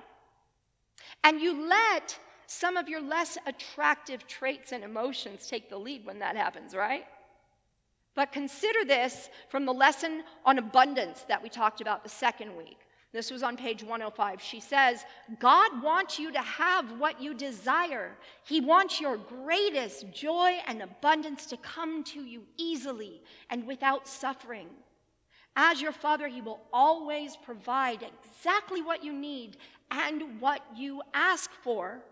And 1.25 1.41
you 1.41 1.69
let 1.69 2.19
some 2.47 2.77
of 2.77 2.89
your 2.89 3.01
less 3.01 3.37
attractive 3.47 4.27
traits 4.27 4.73
and 4.73 4.85
emotions 4.85 5.47
take 5.47 5.69
the 5.69 5.79
lead 5.79 6.07
when 6.07 6.21
that 6.21 6.37
happens, 6.37 6.75
right? 6.75 7.05
But 8.15 8.33
consider 8.33 8.85
this 8.85 9.29
from 9.51 9.67
the 9.67 9.75
lesson 9.75 10.23
on 10.45 10.59
abundance 10.59 11.25
that 11.29 11.43
we 11.43 11.49
talked 11.49 11.81
about 11.81 12.03
the 12.03 12.09
second 12.09 12.57
week. 12.57 12.79
This 13.13 13.31
was 13.31 13.43
on 13.43 13.57
page 13.57 13.83
105. 13.83 14.41
She 14.43 14.61
says, 14.61 15.05
God 15.39 15.83
wants 15.83 16.19
you 16.19 16.33
to 16.33 16.41
have 16.41 16.99
what 16.99 17.21
you 17.21 17.35
desire. 17.35 18.17
He 18.45 18.61
wants 18.61 19.01
your 19.01 19.17
greatest 19.17 20.13
joy 20.13 20.59
and 20.67 20.83
abundance 20.83 21.47
to 21.47 21.57
come 21.59 22.05
to 22.05 22.21
you 22.21 22.43
easily 22.57 23.23
and 23.49 23.67
without 23.67 24.09
suffering. 24.09 24.69
As 25.57 25.81
your 25.81 25.93
Father, 25.93 26.29
He 26.29 26.43
will 26.43 26.61
always 26.73 27.37
provide 27.37 28.05
exactly 28.05 28.83
what 28.83 29.03
you 29.03 29.13
need 29.13 29.57
and 29.91 30.41
what 30.41 30.61
you 30.77 31.01
ask 31.15 31.51
for 31.63 32.03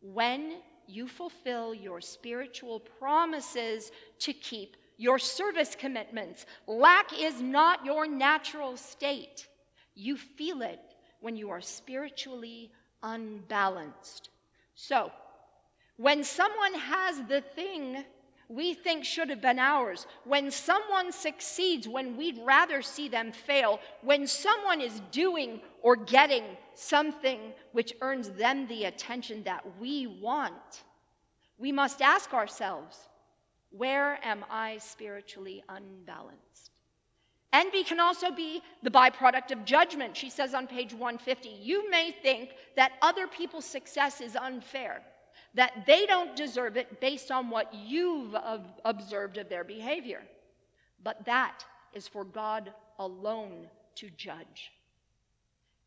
when 0.00 0.58
you 0.86 1.08
fulfill 1.08 1.74
your 1.74 2.00
spiritual 2.00 2.80
promises 2.80 3.90
to 4.20 4.32
keep 4.32 4.76
your 4.98 5.18
service 5.18 5.74
commitments. 5.78 6.44
Lack 6.66 7.18
is 7.18 7.40
not 7.40 7.84
your 7.84 8.06
natural 8.06 8.76
state. 8.76 9.46
You 9.94 10.16
feel 10.16 10.62
it 10.62 10.80
when 11.20 11.36
you 11.36 11.50
are 11.50 11.60
spiritually 11.60 12.70
unbalanced. 13.02 14.30
So, 14.74 15.10
when 15.96 16.22
someone 16.22 16.74
has 16.74 17.22
the 17.28 17.40
thing 17.40 18.04
we 18.48 18.72
think 18.72 19.04
should 19.04 19.28
have 19.28 19.42
been 19.42 19.58
ours, 19.58 20.06
when 20.24 20.50
someone 20.50 21.12
succeeds 21.12 21.86
when 21.86 22.16
we'd 22.16 22.38
rather 22.44 22.80
see 22.80 23.08
them 23.08 23.30
fail, 23.30 23.78
when 24.02 24.26
someone 24.26 24.80
is 24.80 25.02
doing 25.10 25.60
or 25.82 25.96
getting 25.96 26.44
something 26.74 27.52
which 27.72 27.92
earns 28.00 28.30
them 28.30 28.66
the 28.66 28.84
attention 28.84 29.42
that 29.42 29.64
we 29.78 30.06
want, 30.06 30.82
we 31.58 31.72
must 31.72 32.00
ask 32.00 32.32
ourselves, 32.32 33.08
where 33.70 34.18
am 34.24 34.44
I 34.50 34.78
spiritually 34.78 35.62
unbalanced? 35.68 36.70
Envy 37.52 37.82
can 37.82 38.00
also 38.00 38.30
be 38.30 38.62
the 38.82 38.90
byproduct 38.90 39.52
of 39.52 39.64
judgment. 39.64 40.16
She 40.16 40.30
says 40.30 40.54
on 40.54 40.66
page 40.66 40.92
150 40.92 41.48
You 41.48 41.90
may 41.90 42.12
think 42.22 42.50
that 42.76 42.92
other 43.02 43.26
people's 43.26 43.64
success 43.64 44.20
is 44.20 44.36
unfair, 44.36 45.02
that 45.58 45.86
they 45.86 46.06
don't 46.06 46.36
deserve 46.36 46.76
it 46.76 47.00
based 47.00 47.32
on 47.32 47.50
what 47.50 47.74
you've 47.74 48.32
observed 48.84 49.38
of 49.38 49.48
their 49.48 49.64
behavior. 49.64 50.22
But 51.02 51.24
that 51.24 51.64
is 51.92 52.06
for 52.06 52.22
God 52.24 52.72
alone 52.96 53.66
to 53.96 54.08
judge. 54.10 54.70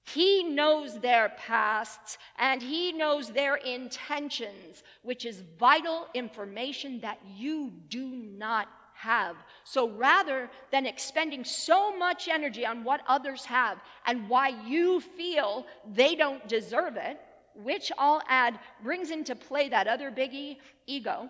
He 0.04 0.44
knows 0.44 1.00
their 1.00 1.30
pasts 1.38 2.18
and 2.38 2.62
he 2.62 2.92
knows 2.92 3.32
their 3.32 3.56
intentions, 3.56 4.84
which 5.04 5.25
is 5.25 5.42
vital 5.58 6.08
information 6.13 7.00
that 7.00 7.20
you 7.38 7.72
do 7.88 8.08
not 8.10 8.68
have. 8.94 9.38
So 9.63 9.88
rather 9.88 10.50
than 10.72 10.86
expending 10.86 11.46
so 11.46 11.98
much 11.98 12.28
energy 12.28 12.66
on 12.66 12.84
what 12.84 13.04
others 13.08 13.46
have 13.46 13.78
and 14.06 14.28
why 14.28 14.50
you 14.68 15.00
feel 15.00 15.66
they 15.94 16.16
don't 16.16 16.46
deserve 16.50 16.98
it, 16.98 17.22
which 17.55 17.91
I'll 17.98 18.22
add 18.27 18.60
brings 18.84 19.12
into 19.12 19.36
play 19.36 19.70
that 19.70 19.88
other 19.88 20.12
biggie, 20.12 20.58
ego, 20.88 21.29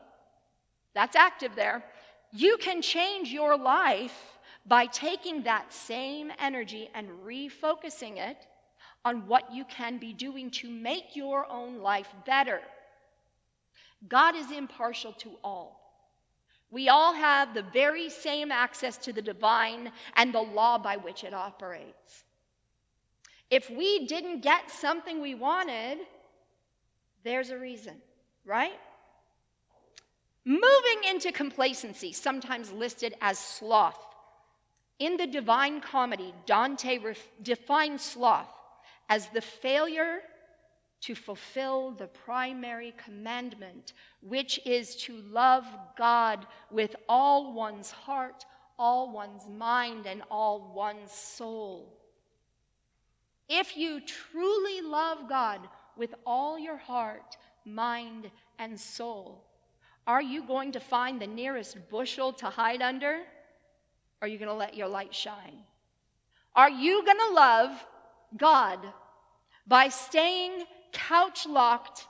that's 0.93 1.15
active 1.15 1.55
there, 1.55 1.83
you 2.31 2.57
can 2.57 2.81
change 2.81 3.29
your 3.29 3.57
life 3.57 4.39
by 4.65 4.85
taking 4.85 5.43
that 5.43 5.73
same 5.73 6.31
energy 6.39 6.89
and 6.93 7.09
refocusing 7.25 8.17
it 8.17 8.47
on 9.03 9.27
what 9.27 9.53
you 9.53 9.65
can 9.65 9.97
be 9.97 10.13
doing 10.13 10.51
to 10.51 10.69
make 10.69 11.15
your 11.15 11.49
own 11.49 11.79
life 11.79 12.09
better. 12.25 12.61
God 14.07 14.35
is 14.35 14.51
impartial 14.51 15.13
to 15.13 15.31
all. 15.43 15.81
We 16.69 16.87
all 16.87 17.13
have 17.13 17.53
the 17.53 17.63
very 17.63 18.09
same 18.09 18.51
access 18.51 18.97
to 18.99 19.13
the 19.13 19.21
divine 19.21 19.91
and 20.15 20.33
the 20.33 20.41
law 20.41 20.77
by 20.77 20.97
which 20.97 21.23
it 21.23 21.33
operates. 21.33 22.23
If 23.49 23.69
we 23.69 24.07
didn't 24.07 24.41
get 24.41 24.71
something 24.71 25.19
we 25.19 25.35
wanted, 25.35 25.99
there's 27.23 27.49
a 27.49 27.57
reason, 27.57 27.95
right? 28.45 28.79
Moving 30.45 31.03
into 31.07 31.31
complacency, 31.31 32.13
sometimes 32.13 32.71
listed 32.71 33.15
as 33.21 33.37
sloth. 33.37 33.99
In 34.97 35.17
the 35.17 35.27
Divine 35.27 35.81
Comedy, 35.81 36.33
Dante 36.45 36.97
ref- 36.97 37.29
defines 37.41 38.01
sloth 38.01 38.49
as 39.09 39.27
the 39.29 39.41
failure 39.41 40.19
to 41.01 41.15
fulfill 41.15 41.91
the 41.91 42.07
primary 42.07 42.93
commandment, 43.03 43.93
which 44.21 44.59
is 44.65 44.95
to 44.95 45.17
love 45.31 45.65
God 45.97 46.45
with 46.69 46.95
all 47.09 47.53
one's 47.53 47.91
heart, 47.91 48.45
all 48.77 49.11
one's 49.11 49.47
mind, 49.47 50.05
and 50.05 50.21
all 50.29 50.71
one's 50.75 51.11
soul. 51.11 51.97
If 53.49 53.75
you 53.75 53.99
truly 54.01 54.81
love 54.81 55.27
God 55.27 55.67
with 55.97 56.13
all 56.25 56.57
your 56.57 56.77
heart, 56.77 57.37
mind, 57.65 58.31
and 58.59 58.79
soul, 58.79 59.43
are 60.07 60.21
you 60.21 60.45
going 60.45 60.71
to 60.73 60.79
find 60.79 61.21
the 61.21 61.27
nearest 61.27 61.77
bushel 61.89 62.33
to 62.33 62.47
hide 62.47 62.81
under? 62.81 63.19
Or 64.21 64.25
are 64.25 64.27
you 64.27 64.37
going 64.37 64.49
to 64.49 64.55
let 64.55 64.75
your 64.75 64.87
light 64.87 65.13
shine? 65.13 65.63
Are 66.55 66.69
you 66.69 67.05
going 67.05 67.17
to 67.17 67.33
love 67.33 67.85
God 68.37 68.79
by 69.67 69.89
staying 69.89 70.63
couch 70.91 71.45
locked 71.47 72.07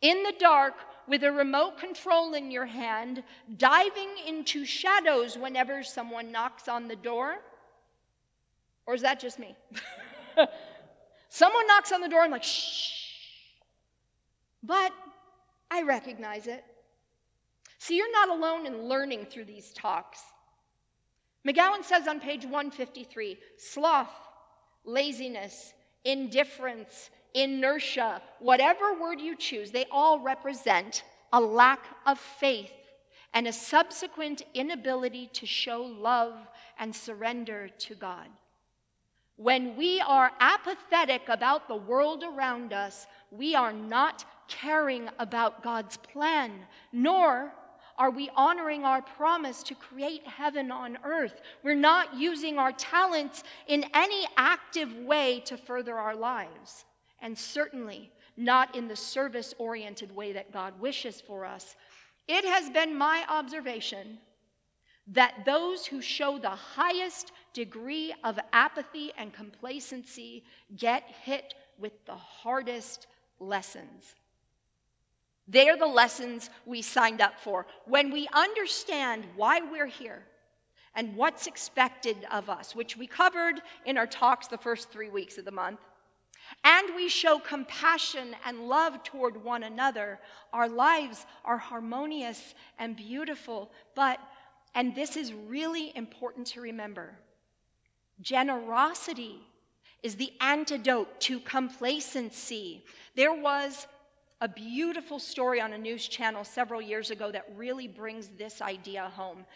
in 0.00 0.22
the 0.22 0.34
dark 0.38 0.74
with 1.06 1.22
a 1.22 1.30
remote 1.30 1.78
control 1.78 2.34
in 2.34 2.50
your 2.50 2.66
hand, 2.66 3.22
diving 3.56 4.10
into 4.26 4.64
shadows 4.64 5.36
whenever 5.38 5.82
someone 5.82 6.32
knocks 6.32 6.66
on 6.66 6.88
the 6.88 6.96
door? 6.96 7.36
Or 8.86 8.94
is 8.94 9.02
that 9.02 9.20
just 9.20 9.38
me? 9.38 9.54
someone 11.28 11.66
knocks 11.66 11.92
on 11.92 12.00
the 12.00 12.08
door, 12.08 12.20
I'm 12.20 12.30
like, 12.30 12.42
shh. 12.42 13.03
But 14.66 14.92
I 15.70 15.82
recognize 15.82 16.46
it. 16.46 16.64
See, 17.78 17.96
you're 17.96 18.12
not 18.12 18.30
alone 18.30 18.66
in 18.66 18.88
learning 18.88 19.26
through 19.26 19.44
these 19.44 19.72
talks. 19.72 20.20
McGowan 21.46 21.84
says 21.84 22.08
on 22.08 22.20
page 22.20 22.44
153 22.44 23.38
sloth, 23.58 24.08
laziness, 24.84 25.74
indifference, 26.04 27.10
inertia, 27.34 28.22
whatever 28.38 28.98
word 28.98 29.20
you 29.20 29.36
choose, 29.36 29.70
they 29.70 29.84
all 29.90 30.20
represent 30.20 31.02
a 31.32 31.40
lack 31.40 31.84
of 32.06 32.18
faith 32.18 32.72
and 33.34 33.46
a 33.46 33.52
subsequent 33.52 34.42
inability 34.54 35.28
to 35.34 35.44
show 35.44 35.82
love 35.82 36.34
and 36.78 36.94
surrender 36.94 37.68
to 37.80 37.94
God. 37.94 38.28
When 39.36 39.76
we 39.76 40.00
are 40.00 40.30
apathetic 40.38 41.28
about 41.28 41.66
the 41.66 41.74
world 41.76 42.22
around 42.22 42.72
us, 42.72 43.06
we 43.32 43.56
are 43.56 43.72
not 43.72 44.24
caring 44.48 45.08
about 45.18 45.62
God's 45.62 45.96
plan, 45.96 46.52
nor 46.92 47.52
are 47.96 48.10
we 48.10 48.30
honoring 48.34 48.84
our 48.84 49.02
promise 49.02 49.62
to 49.64 49.74
create 49.74 50.26
heaven 50.26 50.70
on 50.72 50.98
earth? 51.04 51.40
We're 51.62 51.74
not 51.74 52.14
using 52.14 52.58
our 52.58 52.72
talents 52.72 53.44
in 53.68 53.84
any 53.94 54.26
active 54.36 54.92
way 54.96 55.40
to 55.46 55.56
further 55.56 55.96
our 55.96 56.16
lives, 56.16 56.84
and 57.20 57.38
certainly 57.38 58.10
not 58.36 58.74
in 58.74 58.88
the 58.88 58.96
service 58.96 59.54
oriented 59.58 60.14
way 60.14 60.32
that 60.32 60.52
God 60.52 60.80
wishes 60.80 61.20
for 61.20 61.44
us. 61.44 61.76
It 62.26 62.44
has 62.44 62.68
been 62.70 62.96
my 62.96 63.24
observation 63.28 64.18
that 65.08 65.44
those 65.44 65.86
who 65.86 66.00
show 66.00 66.38
the 66.38 66.48
highest 66.48 67.30
degree 67.52 68.14
of 68.24 68.38
apathy 68.52 69.12
and 69.16 69.32
complacency 69.32 70.42
get 70.76 71.04
hit 71.22 71.54
with 71.78 71.92
the 72.06 72.14
hardest 72.14 73.06
lessons. 73.38 74.14
They're 75.46 75.76
the 75.76 75.86
lessons 75.86 76.50
we 76.64 76.82
signed 76.82 77.20
up 77.20 77.38
for. 77.40 77.66
When 77.86 78.10
we 78.10 78.28
understand 78.32 79.24
why 79.36 79.60
we're 79.60 79.86
here 79.86 80.22
and 80.94 81.16
what's 81.16 81.46
expected 81.46 82.16
of 82.30 82.48
us, 82.48 82.74
which 82.74 82.96
we 82.96 83.06
covered 83.06 83.60
in 83.84 83.98
our 83.98 84.06
talks 84.06 84.46
the 84.46 84.58
first 84.58 84.90
three 84.90 85.10
weeks 85.10 85.36
of 85.38 85.44
the 85.44 85.50
month, 85.50 85.80
and 86.62 86.94
we 86.94 87.08
show 87.08 87.38
compassion 87.38 88.36
and 88.44 88.68
love 88.68 89.02
toward 89.02 89.42
one 89.42 89.62
another, 89.62 90.20
our 90.52 90.68
lives 90.68 91.26
are 91.44 91.58
harmonious 91.58 92.54
and 92.78 92.96
beautiful. 92.96 93.70
But, 93.94 94.20
and 94.74 94.94
this 94.94 95.16
is 95.16 95.32
really 95.32 95.92
important 95.96 96.46
to 96.48 96.60
remember, 96.60 97.18
generosity 98.20 99.40
is 100.02 100.16
the 100.16 100.32
antidote 100.40 101.18
to 101.18 101.40
complacency. 101.40 102.84
There 103.16 103.32
was 103.32 103.86
a 104.44 104.48
beautiful 104.48 105.18
story 105.18 105.58
on 105.58 105.72
a 105.72 105.78
news 105.78 106.06
channel 106.06 106.44
several 106.44 106.82
years 106.82 107.10
ago 107.10 107.32
that 107.32 107.46
really 107.56 107.88
brings 107.88 108.28
this 108.28 108.60
idea 108.60 109.10
home. 109.14 109.46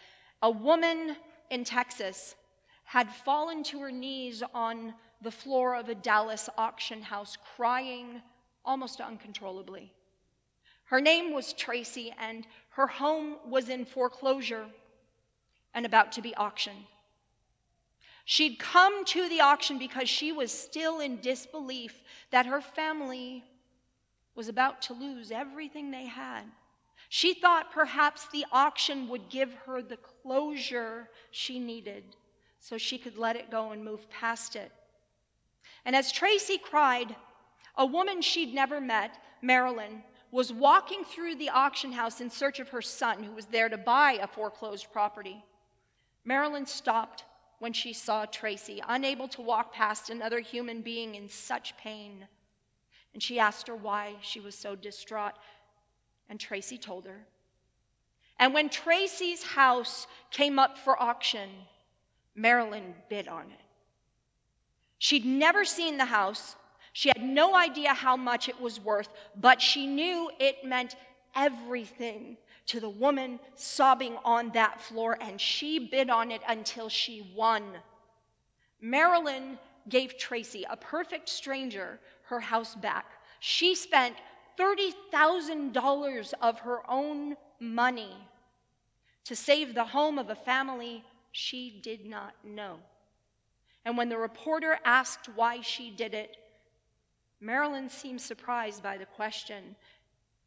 A 0.41 0.49
woman 0.49 1.15
in 1.51 1.63
Texas 1.63 2.33
had 2.85 3.07
fallen 3.07 3.61
to 3.61 3.79
her 3.81 3.91
knees 3.91 4.41
on 4.51 4.95
the 5.21 5.29
floor 5.29 5.75
of 5.75 5.89
a 5.89 5.95
Dallas 5.95 6.49
auction 6.57 7.03
house, 7.03 7.37
crying 7.55 8.19
almost 8.65 8.99
uncontrollably. 8.99 9.93
Her 10.85 10.99
name 10.99 11.35
was 11.35 11.53
Tracy, 11.53 12.11
and 12.19 12.47
her 12.71 12.87
home 12.87 13.35
was 13.45 13.69
in 13.69 13.85
foreclosure 13.85 14.65
and 15.75 15.85
about 15.85 16.13
to 16.13 16.23
be 16.23 16.33
auctioned. 16.33 16.85
She'd 18.25 18.57
come 18.57 19.05
to 19.05 19.29
the 19.29 19.41
auction 19.41 19.77
because 19.77 20.09
she 20.09 20.31
was 20.31 20.51
still 20.51 20.99
in 20.99 21.21
disbelief 21.21 22.01
that 22.31 22.47
her 22.47 22.59
family 22.59 23.43
was 24.39 24.47
about 24.47 24.81
to 24.81 24.93
lose 24.93 25.31
everything 25.31 25.91
they 25.91 26.05
had. 26.05 26.43
She 27.09 27.33
thought 27.33 27.73
perhaps 27.73 28.25
the 28.25 28.45
auction 28.53 29.09
would 29.09 29.27
give 29.27 29.53
her 29.65 29.81
the 29.81 29.97
closure 29.97 31.09
she 31.29 31.59
needed 31.59 32.15
so 32.61 32.77
she 32.77 32.97
could 32.97 33.17
let 33.17 33.35
it 33.35 33.51
go 33.51 33.71
and 33.71 33.83
move 33.83 34.09
past 34.09 34.55
it. 34.55 34.71
And 35.83 35.93
as 35.93 36.13
Tracy 36.13 36.57
cried, 36.57 37.17
a 37.75 37.85
woman 37.85 38.21
she'd 38.21 38.53
never 38.53 38.79
met, 38.79 39.17
Marilyn, 39.41 40.03
was 40.31 40.53
walking 40.53 41.03
through 41.03 41.35
the 41.35 41.49
auction 41.49 41.91
house 41.91 42.21
in 42.21 42.29
search 42.29 42.61
of 42.61 42.69
her 42.69 42.81
son 42.81 43.21
who 43.21 43.33
was 43.33 43.47
there 43.47 43.67
to 43.67 43.77
buy 43.77 44.19
a 44.21 44.27
foreclosed 44.27 44.89
property. 44.93 45.43
Marilyn 46.23 46.65
stopped 46.65 47.25
when 47.59 47.73
she 47.73 47.91
saw 47.91 48.23
Tracy, 48.23 48.81
unable 48.87 49.27
to 49.27 49.41
walk 49.41 49.73
past 49.73 50.09
another 50.09 50.39
human 50.39 50.81
being 50.81 51.15
in 51.15 51.27
such 51.27 51.75
pain. 51.75 52.29
And 53.13 53.21
she 53.23 53.39
asked 53.39 53.67
her 53.67 53.75
why 53.75 54.15
she 54.21 54.39
was 54.39 54.55
so 54.55 54.75
distraught. 54.75 55.33
And 56.29 56.39
Tracy 56.39 56.77
told 56.77 57.05
her. 57.05 57.25
And 58.37 58.53
when 58.53 58.69
Tracy's 58.69 59.43
house 59.43 60.07
came 60.31 60.59
up 60.59 60.77
for 60.77 61.01
auction, 61.01 61.49
Marilyn 62.35 62.93
bid 63.09 63.27
on 63.27 63.47
it. 63.51 63.61
She'd 64.97 65.25
never 65.25 65.65
seen 65.65 65.97
the 65.97 66.05
house. 66.05 66.55
She 66.93 67.09
had 67.09 67.21
no 67.21 67.55
idea 67.55 67.93
how 67.93 68.15
much 68.15 68.47
it 68.49 68.59
was 68.59 68.79
worth, 68.79 69.09
but 69.35 69.61
she 69.61 69.87
knew 69.87 70.29
it 70.39 70.63
meant 70.63 70.95
everything 71.35 72.37
to 72.67 72.79
the 72.79 72.89
woman 72.89 73.39
sobbing 73.55 74.17
on 74.23 74.51
that 74.51 74.79
floor, 74.79 75.17
and 75.19 75.39
she 75.39 75.79
bid 75.79 76.09
on 76.09 76.31
it 76.31 76.41
until 76.47 76.89
she 76.89 77.31
won. 77.35 77.63
Marilyn 78.81 79.57
gave 79.87 80.17
Tracy, 80.17 80.65
a 80.69 80.77
perfect 80.77 81.29
stranger, 81.29 81.99
her 82.29 82.39
house 82.39 82.75
back. 82.75 83.05
She 83.39 83.75
spent 83.75 84.15
$30,000 84.59 86.33
of 86.41 86.59
her 86.59 86.89
own 86.89 87.35
money 87.59 88.15
to 89.25 89.35
save 89.35 89.73
the 89.73 89.85
home 89.85 90.17
of 90.17 90.29
a 90.29 90.35
family 90.35 91.03
she 91.31 91.79
did 91.83 92.05
not 92.05 92.33
know. 92.43 92.77
And 93.85 93.97
when 93.97 94.09
the 94.09 94.17
reporter 94.17 94.79
asked 94.83 95.29
why 95.35 95.61
she 95.61 95.91
did 95.91 96.13
it, 96.13 96.37
Marilyn 97.39 97.89
seemed 97.89 98.21
surprised 98.21 98.83
by 98.83 98.97
the 98.97 99.05
question. 99.05 99.75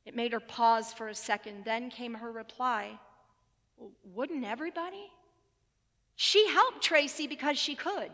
It 0.05 0.15
made 0.15 0.33
her 0.33 0.41
pause 0.41 0.93
for 0.93 1.09
a 1.09 1.15
second. 1.15 1.65
Then 1.65 1.91
came 1.91 2.15
her 2.15 2.31
reply 2.31 2.99
Wouldn't 4.15 4.45
everybody? 4.45 5.11
She 6.15 6.47
helped 6.49 6.83
Tracy 6.83 7.27
because 7.27 7.59
she 7.59 7.75
could, 7.75 8.11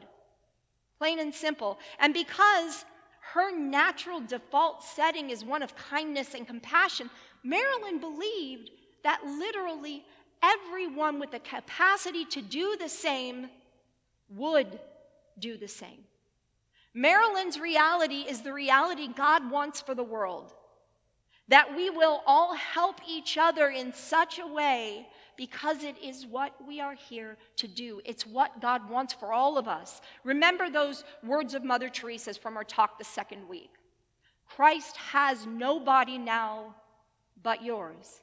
plain 0.99 1.19
and 1.19 1.35
simple. 1.35 1.79
And 1.99 2.15
because 2.15 2.85
her 3.35 3.57
natural 3.57 4.21
default 4.21 4.83
setting 4.83 5.31
is 5.31 5.45
one 5.45 5.63
of 5.63 5.77
kindness 5.77 6.35
and 6.35 6.47
compassion, 6.47 7.11
Marilyn 7.43 8.01
believed 8.01 8.71
that 9.05 9.21
literally 9.25 10.05
everyone 10.43 11.21
with 11.21 11.31
the 11.31 11.41
capacity 11.41 12.25
to 12.27 12.43
do 12.43 12.77
the 12.79 12.89
same 12.89 13.49
would 14.31 14.81
do 15.39 15.57
the 15.57 15.69
same. 15.69 16.05
Marilyn's 16.95 17.61
reality 17.61 18.25
is 18.29 18.41
the 18.41 18.53
reality 18.53 19.09
God 19.09 19.51
wants 19.51 19.81
for 19.81 19.95
the 19.95 20.03
world. 20.03 20.55
That 21.49 21.75
we 21.75 21.91
will 21.91 22.23
all 22.27 22.55
help 22.55 23.01
each 23.09 23.39
other 23.39 23.69
in 23.69 23.93
such 23.93 24.39
a 24.39 24.47
way 24.47 25.09
because 25.37 25.85
it 25.85 25.97
is 26.03 26.27
what 26.27 26.53
we 26.67 26.81
are 26.81 26.95
here 26.95 27.39
to 27.57 27.69
do. 27.69 28.03
It's 28.05 28.27
what 28.27 28.61
God 28.61 28.91
wants 28.91 29.15
for 29.15 29.33
all 29.33 29.57
of 29.57 29.69
us. 29.69 30.01
Remember 30.25 30.69
those 30.69 31.05
words 31.23 31.55
of 31.55 31.65
Mother 31.65 31.89
Teresa's 31.89 32.37
from 32.37 32.57
our 32.57 32.65
talk 32.65 32.99
the 32.99 33.05
second 33.05 33.49
week 33.49 33.71
Christ 34.47 34.97
has 34.97 35.47
no 35.47 35.79
body 35.79 36.19
now 36.19 36.75
but 37.43 37.63
yours, 37.63 38.21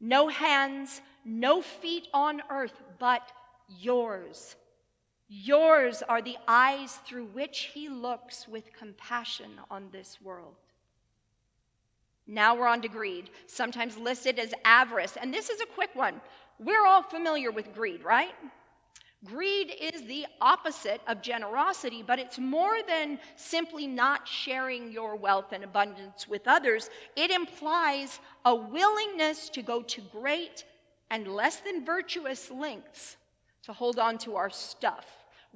no 0.00 0.28
hands, 0.28 1.00
no 1.24 1.62
feet 1.62 2.08
on 2.12 2.42
earth 2.50 2.82
but 2.98 3.32
yours. 3.68 4.56
Yours 5.28 6.02
are 6.08 6.22
the 6.22 6.36
eyes 6.46 6.98
through 7.06 7.26
which 7.26 7.70
he 7.74 7.88
looks 7.88 8.46
with 8.46 8.72
compassion 8.72 9.50
on 9.70 9.88
this 9.90 10.18
world. 10.22 10.54
Now 12.26 12.56
we're 12.56 12.66
on 12.66 12.82
to 12.82 12.88
greed, 12.88 13.30
sometimes 13.46 13.96
listed 13.96 14.38
as 14.38 14.52
avarice. 14.64 15.16
And 15.20 15.32
this 15.32 15.48
is 15.48 15.60
a 15.60 15.66
quick 15.66 15.90
one. 15.94 16.20
We're 16.58 16.86
all 16.86 17.02
familiar 17.02 17.50
with 17.50 17.74
greed, 17.74 18.02
right? 18.02 18.34
Greed 19.24 19.72
is 19.80 20.04
the 20.04 20.26
opposite 20.40 21.00
of 21.06 21.22
generosity, 21.22 22.02
but 22.06 22.18
it's 22.18 22.38
more 22.38 22.78
than 22.86 23.18
simply 23.34 23.86
not 23.86 24.28
sharing 24.28 24.92
your 24.92 25.16
wealth 25.16 25.52
and 25.52 25.64
abundance 25.64 26.28
with 26.28 26.46
others. 26.46 26.90
It 27.16 27.30
implies 27.30 28.20
a 28.44 28.54
willingness 28.54 29.48
to 29.50 29.62
go 29.62 29.82
to 29.82 30.00
great 30.12 30.64
and 31.10 31.28
less 31.28 31.56
than 31.56 31.84
virtuous 31.84 32.50
lengths 32.50 33.16
to 33.62 33.72
hold 33.72 33.98
on 33.98 34.18
to 34.18 34.36
our 34.36 34.50
stuff. 34.50 35.06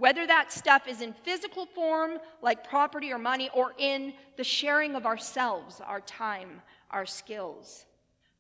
Whether 0.01 0.27
that 0.29 0.51
stuff 0.51 0.89
is 0.89 1.03
in 1.03 1.13
physical 1.13 1.67
form, 1.67 2.13
like 2.41 2.67
property 2.67 3.13
or 3.13 3.19
money, 3.19 3.51
or 3.53 3.75
in 3.77 4.15
the 4.39 4.45
sharing 4.45 4.95
of 4.95 5.05
ourselves, 5.05 5.79
our 5.87 6.01
time, 6.01 6.63
our 6.91 7.05
skills. 7.05 7.85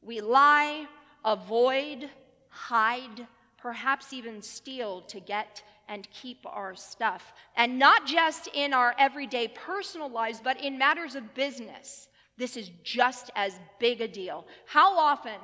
We 0.00 0.22
lie, 0.22 0.86
avoid, 1.22 2.08
hide, 2.48 3.26
perhaps 3.58 4.14
even 4.14 4.40
steal 4.40 5.02
to 5.02 5.20
get 5.20 5.62
and 5.86 6.08
keep 6.10 6.38
our 6.46 6.74
stuff. 6.74 7.34
And 7.54 7.78
not 7.78 8.06
just 8.06 8.48
in 8.54 8.72
our 8.72 8.94
everyday 8.98 9.48
personal 9.48 10.08
lives, 10.08 10.40
but 10.42 10.58
in 10.64 10.78
matters 10.78 11.14
of 11.14 11.34
business. 11.34 12.08
This 12.38 12.56
is 12.56 12.70
just 12.82 13.30
as 13.36 13.60
big 13.78 14.00
a 14.00 14.08
deal. 14.08 14.46
How 14.64 14.98
often 14.98 15.38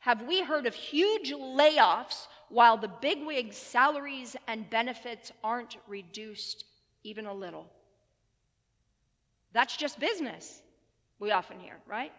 have 0.00 0.22
we 0.22 0.42
heard 0.42 0.64
of 0.64 0.74
huge 0.74 1.32
layoffs 1.32 2.28
while 2.50 2.76
the 2.76 2.88
bigwigs' 2.88 3.56
salaries 3.56 4.36
and 4.46 4.68
benefits 4.70 5.32
aren't 5.42 5.76
reduced 5.86 6.64
even 7.04 7.26
a 7.26 7.34
little? 7.34 7.66
That's 9.52 9.76
just 9.76 9.98
business, 9.98 10.62
we 11.18 11.30
often 11.30 11.58
hear, 11.58 11.76
right? 11.86 12.12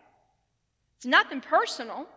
It's 0.97 1.05
nothing 1.05 1.41
personal. 1.41 2.07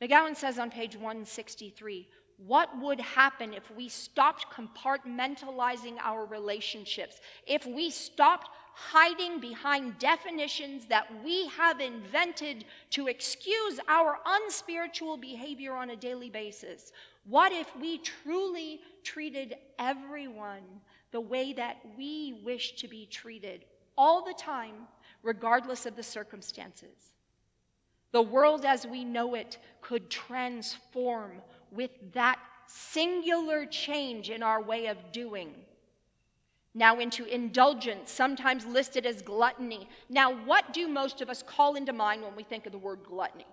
McGowan 0.00 0.34
says 0.34 0.58
on 0.58 0.70
page 0.70 0.96
163 0.96 2.08
what 2.46 2.70
would 2.80 3.00
happen 3.00 3.54
if 3.54 3.70
we 3.76 3.88
stopped 3.88 4.46
compartmentalizing 4.52 5.96
our 6.02 6.24
relationships? 6.24 7.20
If 7.46 7.66
we 7.66 7.90
stopped 7.90 8.50
hiding 8.74 9.40
behind 9.40 9.98
definitions 9.98 10.86
that 10.86 11.06
we 11.24 11.48
have 11.48 11.80
invented 11.80 12.64
to 12.90 13.08
excuse 13.08 13.78
our 13.88 14.18
unspiritual 14.26 15.16
behavior 15.16 15.74
on 15.74 15.90
a 15.90 15.96
daily 15.96 16.30
basis? 16.30 16.92
What 17.24 17.52
if 17.52 17.74
we 17.76 17.98
truly 17.98 18.80
treated 19.04 19.56
everyone 19.78 20.62
the 21.10 21.20
way 21.20 21.52
that 21.52 21.76
we 21.96 22.40
wish 22.44 22.72
to 22.76 22.88
be 22.88 23.06
treated 23.06 23.64
all 23.96 24.24
the 24.24 24.34
time, 24.34 24.88
regardless 25.22 25.86
of 25.86 25.96
the 25.96 26.02
circumstances? 26.02 27.12
The 28.12 28.22
world 28.22 28.64
as 28.64 28.86
we 28.86 29.04
know 29.04 29.34
it 29.34 29.58
could 29.80 30.10
transform 30.10 31.40
with 31.70 31.90
that 32.12 32.38
singular 32.66 33.66
change 33.66 34.30
in 34.30 34.42
our 34.42 34.62
way 34.62 34.86
of 34.86 34.96
doing. 35.12 35.54
Now, 36.74 36.98
into 37.00 37.24
indulgence, 37.26 38.10
sometimes 38.10 38.64
listed 38.64 39.04
as 39.04 39.20
gluttony. 39.20 39.88
Now, 40.08 40.34
what 40.44 40.72
do 40.72 40.88
most 40.88 41.20
of 41.20 41.28
us 41.28 41.42
call 41.42 41.74
into 41.74 41.92
mind 41.92 42.22
when 42.22 42.34
we 42.34 42.42
think 42.42 42.64
of 42.64 42.72
the 42.72 42.78
word 42.78 43.00
gluttony? 43.06 43.46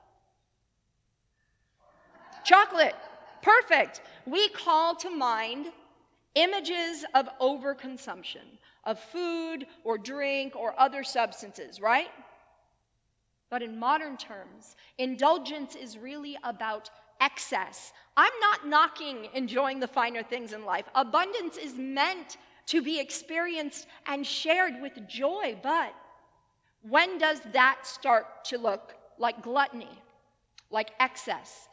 Chocolate. 2.45 2.95
Perfect. 3.41 4.01
We 4.25 4.49
call 4.49 4.95
to 4.95 5.09
mind 5.09 5.67
images 6.35 7.03
of 7.13 7.27
overconsumption 7.41 8.57
of 8.85 8.99
food 8.99 9.67
or 9.83 9.97
drink 9.97 10.55
or 10.55 10.79
other 10.79 11.03
substances, 11.03 11.81
right? 11.81 12.09
But 13.49 13.61
in 13.61 13.77
modern 13.79 14.15
terms, 14.15 14.75
indulgence 14.97 15.75
is 15.75 15.97
really 15.97 16.37
about 16.43 16.89
excess. 17.19 17.91
I'm 18.15 18.31
not 18.39 18.67
knocking 18.67 19.27
enjoying 19.33 19.79
the 19.79 19.87
finer 19.87 20.23
things 20.23 20.53
in 20.53 20.63
life. 20.63 20.85
Abundance 20.95 21.57
is 21.57 21.75
meant 21.75 22.37
to 22.69 22.81
be 22.83 22.99
experienced 22.99 23.87
and 24.05 24.25
shared 24.25 24.79
with 24.79 25.07
joy, 25.07 25.57
but 25.63 25.93
when 26.87 27.17
does 27.17 27.41
that 27.51 27.79
start 27.85 28.45
to 28.45 28.57
look 28.57 28.95
like 29.17 29.41
gluttony, 29.41 30.01
like 30.69 30.91
excess? 30.99 31.67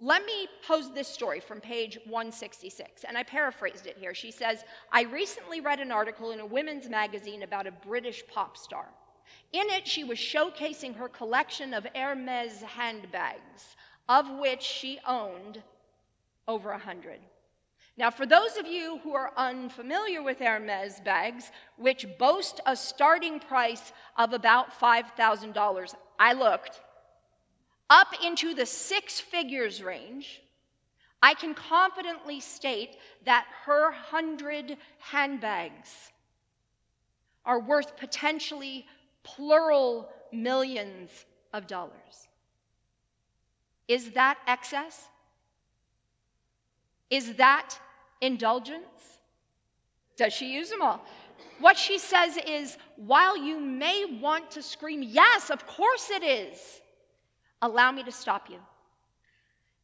Let 0.00 0.26
me 0.26 0.48
pose 0.66 0.92
this 0.92 1.06
story 1.06 1.38
from 1.38 1.60
page 1.60 1.96
166, 2.06 3.04
and 3.04 3.16
I 3.16 3.22
paraphrased 3.22 3.86
it 3.86 3.96
here. 3.96 4.14
She 4.14 4.32
says, 4.32 4.64
I 4.90 5.02
recently 5.02 5.60
read 5.60 5.78
an 5.78 5.92
article 5.92 6.32
in 6.32 6.40
a 6.40 6.46
women's 6.46 6.88
magazine 6.88 7.44
about 7.44 7.68
a 7.68 7.72
British 7.86 8.24
pop 8.26 8.56
star. 8.56 8.86
In 9.52 9.70
it, 9.70 9.86
she 9.86 10.02
was 10.02 10.18
showcasing 10.18 10.96
her 10.96 11.08
collection 11.08 11.72
of 11.72 11.86
Hermes 11.94 12.62
handbags, 12.62 13.76
of 14.08 14.28
which 14.40 14.62
she 14.62 14.98
owned 15.06 15.62
over 16.48 16.72
a 16.72 16.78
hundred. 16.78 17.20
Now, 17.96 18.10
for 18.10 18.24
those 18.24 18.56
of 18.56 18.66
you 18.66 18.98
who 19.02 19.14
are 19.14 19.32
unfamiliar 19.36 20.22
with 20.22 20.38
Hermes 20.38 21.00
bags, 21.00 21.50
which 21.76 22.06
boast 22.18 22.60
a 22.64 22.74
starting 22.74 23.38
price 23.38 23.92
of 24.16 24.32
about 24.32 24.78
$5,000, 24.78 25.94
I 26.18 26.32
looked 26.32 26.80
up 27.90 28.08
into 28.24 28.54
the 28.54 28.64
six 28.64 29.20
figures 29.20 29.82
range. 29.82 30.40
I 31.22 31.34
can 31.34 31.54
confidently 31.54 32.40
state 32.40 32.96
that 33.24 33.46
her 33.66 33.92
hundred 33.92 34.78
handbags 34.98 36.10
are 37.44 37.60
worth 37.60 37.96
potentially 37.96 38.86
plural 39.22 40.08
millions 40.32 41.10
of 41.52 41.66
dollars. 41.66 42.28
Is 43.86 44.12
that 44.12 44.38
excess? 44.46 45.08
Is 47.12 47.34
that 47.34 47.78
indulgence? 48.22 49.18
Does 50.16 50.32
she 50.32 50.50
use 50.50 50.70
them 50.70 50.80
all? 50.80 51.04
What 51.60 51.76
she 51.76 51.98
says 51.98 52.38
is 52.38 52.78
while 52.96 53.36
you 53.36 53.60
may 53.60 54.18
want 54.18 54.50
to 54.52 54.62
scream, 54.62 55.02
yes, 55.02 55.50
of 55.50 55.66
course 55.66 56.08
it 56.08 56.22
is, 56.22 56.80
allow 57.60 57.92
me 57.92 58.02
to 58.04 58.10
stop 58.10 58.48
you. 58.48 58.56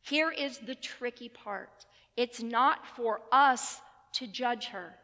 Here 0.01 0.31
is 0.31 0.59
the 0.59 0.75
tricky 0.75 1.29
part 1.29 1.85
it's 2.17 2.43
not 2.43 2.87
for 2.97 3.21
us 3.31 3.83
to 4.15 4.27
judge 4.27 4.69
her. 4.69 4.95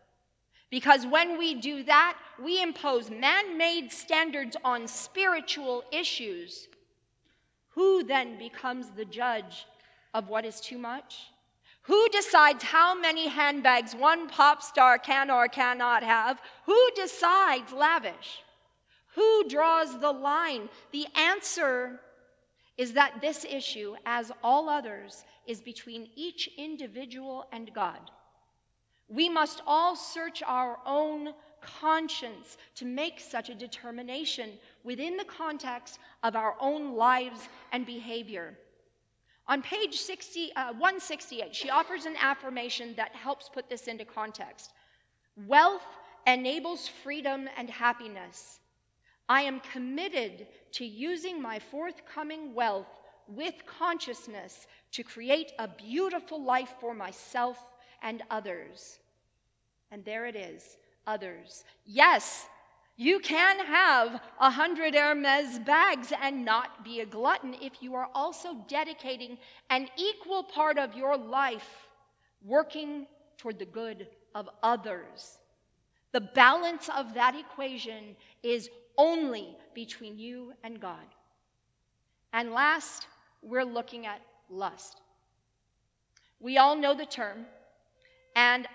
Because 0.70 1.06
when 1.06 1.38
we 1.38 1.54
do 1.54 1.84
that, 1.84 2.16
we 2.42 2.62
impose 2.62 3.10
man 3.10 3.58
made 3.58 3.92
standards 3.92 4.56
on 4.64 4.88
spiritual 4.88 5.84
issues. 5.92 6.68
Who 7.74 8.02
then 8.02 8.38
becomes 8.38 8.88
the 8.90 9.04
judge 9.04 9.66
of 10.14 10.28
what 10.28 10.46
is 10.46 10.58
too 10.58 10.78
much? 10.78 11.33
Who 11.84 12.08
decides 12.08 12.64
how 12.64 12.98
many 12.98 13.28
handbags 13.28 13.94
one 13.94 14.28
pop 14.28 14.62
star 14.62 14.98
can 14.98 15.30
or 15.30 15.48
cannot 15.48 16.02
have? 16.02 16.40
Who 16.64 16.90
decides 16.96 17.72
lavish? 17.72 18.42
Who 19.14 19.48
draws 19.48 20.00
the 20.00 20.12
line? 20.12 20.70
The 20.92 21.06
answer 21.14 22.00
is 22.78 22.94
that 22.94 23.20
this 23.20 23.44
issue, 23.44 23.96
as 24.06 24.32
all 24.42 24.68
others, 24.68 25.24
is 25.46 25.60
between 25.60 26.08
each 26.16 26.48
individual 26.56 27.46
and 27.52 27.72
God. 27.74 28.10
We 29.08 29.28
must 29.28 29.60
all 29.66 29.94
search 29.94 30.42
our 30.46 30.78
own 30.86 31.34
conscience 31.60 32.56
to 32.76 32.86
make 32.86 33.20
such 33.20 33.50
a 33.50 33.54
determination 33.54 34.52
within 34.82 35.18
the 35.18 35.24
context 35.24 35.98
of 36.22 36.34
our 36.34 36.56
own 36.60 36.94
lives 36.94 37.48
and 37.72 37.84
behavior. 37.84 38.56
On 39.46 39.60
page 39.60 39.96
60, 39.98 40.52
uh, 40.56 40.72
168, 40.72 41.54
she 41.54 41.70
offers 41.70 42.06
an 42.06 42.16
affirmation 42.18 42.94
that 42.96 43.14
helps 43.14 43.48
put 43.48 43.68
this 43.68 43.88
into 43.88 44.04
context. 44.04 44.72
Wealth 45.46 45.84
enables 46.26 46.88
freedom 46.88 47.48
and 47.56 47.68
happiness. 47.68 48.60
I 49.28 49.42
am 49.42 49.60
committed 49.60 50.46
to 50.72 50.84
using 50.84 51.40
my 51.40 51.58
forthcoming 51.58 52.54
wealth 52.54 52.88
with 53.26 53.54
consciousness 53.66 54.66
to 54.92 55.02
create 55.02 55.52
a 55.58 55.68
beautiful 55.68 56.42
life 56.42 56.74
for 56.80 56.94
myself 56.94 57.58
and 58.02 58.22
others. 58.30 58.98
And 59.90 60.04
there 60.04 60.26
it 60.26 60.36
is 60.36 60.76
others. 61.06 61.64
Yes, 61.84 62.46
you 62.96 63.18
can 63.18 63.58
have 63.66 64.20
a 64.40 64.50
hundred 64.50 64.94
Hermes 64.94 65.58
bags 65.60 66.12
and 66.22 66.44
not 66.44 66.84
be 66.84 67.00
a 67.00 67.06
glutton 67.06 67.54
if 67.60 67.82
you 67.82 67.94
are 67.94 68.08
also 68.14 68.54
dedicating 68.68 69.38
an 69.70 69.88
equal 69.96 70.44
part 70.44 70.78
of 70.78 70.96
your 70.96 71.16
life 71.16 71.88
working 72.44 73.06
toward 73.36 73.58
the 73.58 73.64
good 73.64 74.06
of 74.34 74.48
others. 74.62 75.38
The 76.12 76.20
balance 76.20 76.88
of 76.96 77.14
that 77.14 77.34
equation 77.34 78.14
is 78.44 78.70
only 78.96 79.56
between 79.74 80.16
you 80.16 80.52
and 80.62 80.80
God. 80.80 81.06
And 82.32 82.52
last, 82.52 83.08
we're 83.42 83.64
looking 83.64 84.06
at 84.06 84.20
lust. 84.48 85.00
We 86.38 86.58
all 86.58 86.76
know 86.76 86.94
the 86.94 87.06
term. 87.06 87.46
And 88.36 88.68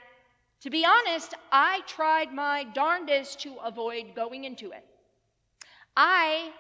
to 0.62 0.70
be 0.70 0.86
honest, 0.86 1.34
I 1.52 1.82
tried 1.88 2.34
my 2.34 2.66
darndest 2.74 3.42
to 3.42 3.56
avoid 3.64 4.16
going 4.16 4.44
into 4.44 4.72
it. 4.72 4.86
I 5.96 6.52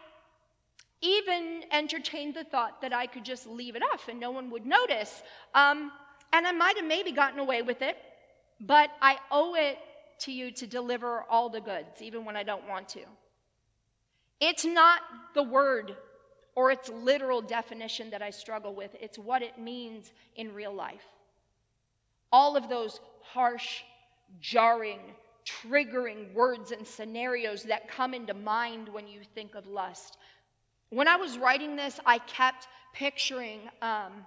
even 1.01 1.63
entertained 1.71 2.35
the 2.35 2.43
thought 2.43 2.81
that 2.81 2.93
I 2.93 3.07
could 3.07 3.23
just 3.23 3.47
leave 3.47 3.75
it 3.75 3.83
off 3.93 4.07
and 4.07 4.19
no 4.19 4.31
one 4.31 4.49
would 4.49 4.65
notice. 4.65 5.21
Um, 5.53 5.91
and 6.33 6.45
I 6.45 6.51
might 6.51 6.77
have 6.77 6.85
maybe 6.85 7.12
gotten 7.12 7.39
away 7.39 7.62
with 7.62 7.81
it, 7.81 7.97
but 8.59 8.89
I 9.01 9.17
owe 9.31 9.55
it 9.55 9.77
to 10.19 10.31
you 10.31 10.51
to 10.51 10.67
deliver 10.67 11.23
all 11.29 11.49
the 11.49 11.62
goods, 11.62 12.01
even 12.01 12.25
when 12.25 12.35
I 12.35 12.43
don't 12.43 12.67
want 12.67 12.89
to. 12.89 13.01
It's 14.41 14.65
not 14.65 15.01
the 15.33 15.43
word 15.43 15.95
or 16.55 16.71
its 16.71 16.89
literal 16.89 17.41
definition 17.41 18.09
that 18.09 18.21
I 18.21 18.31
struggle 18.31 18.73
with, 18.73 18.95
it's 18.99 19.17
what 19.17 19.41
it 19.41 19.57
means 19.57 20.12
in 20.35 20.53
real 20.53 20.73
life. 20.73 21.05
All 22.33 22.57
of 22.57 22.67
those 22.67 22.99
harsh, 23.21 23.81
jarring, 24.39 24.99
triggering 25.45 26.33
words 26.33 26.71
and 26.71 26.85
scenarios 26.85 27.63
that 27.63 27.87
come 27.87 28.13
into 28.13 28.33
mind 28.33 28.89
when 28.89 29.07
you 29.07 29.21
think 29.35 29.55
of 29.55 29.67
lust. 29.67 30.17
When 30.89 31.07
I 31.07 31.17
was 31.17 31.37
writing 31.37 31.75
this, 31.75 31.99
I 32.05 32.19
kept 32.19 32.67
picturing 32.93 33.61
um, 33.81 34.25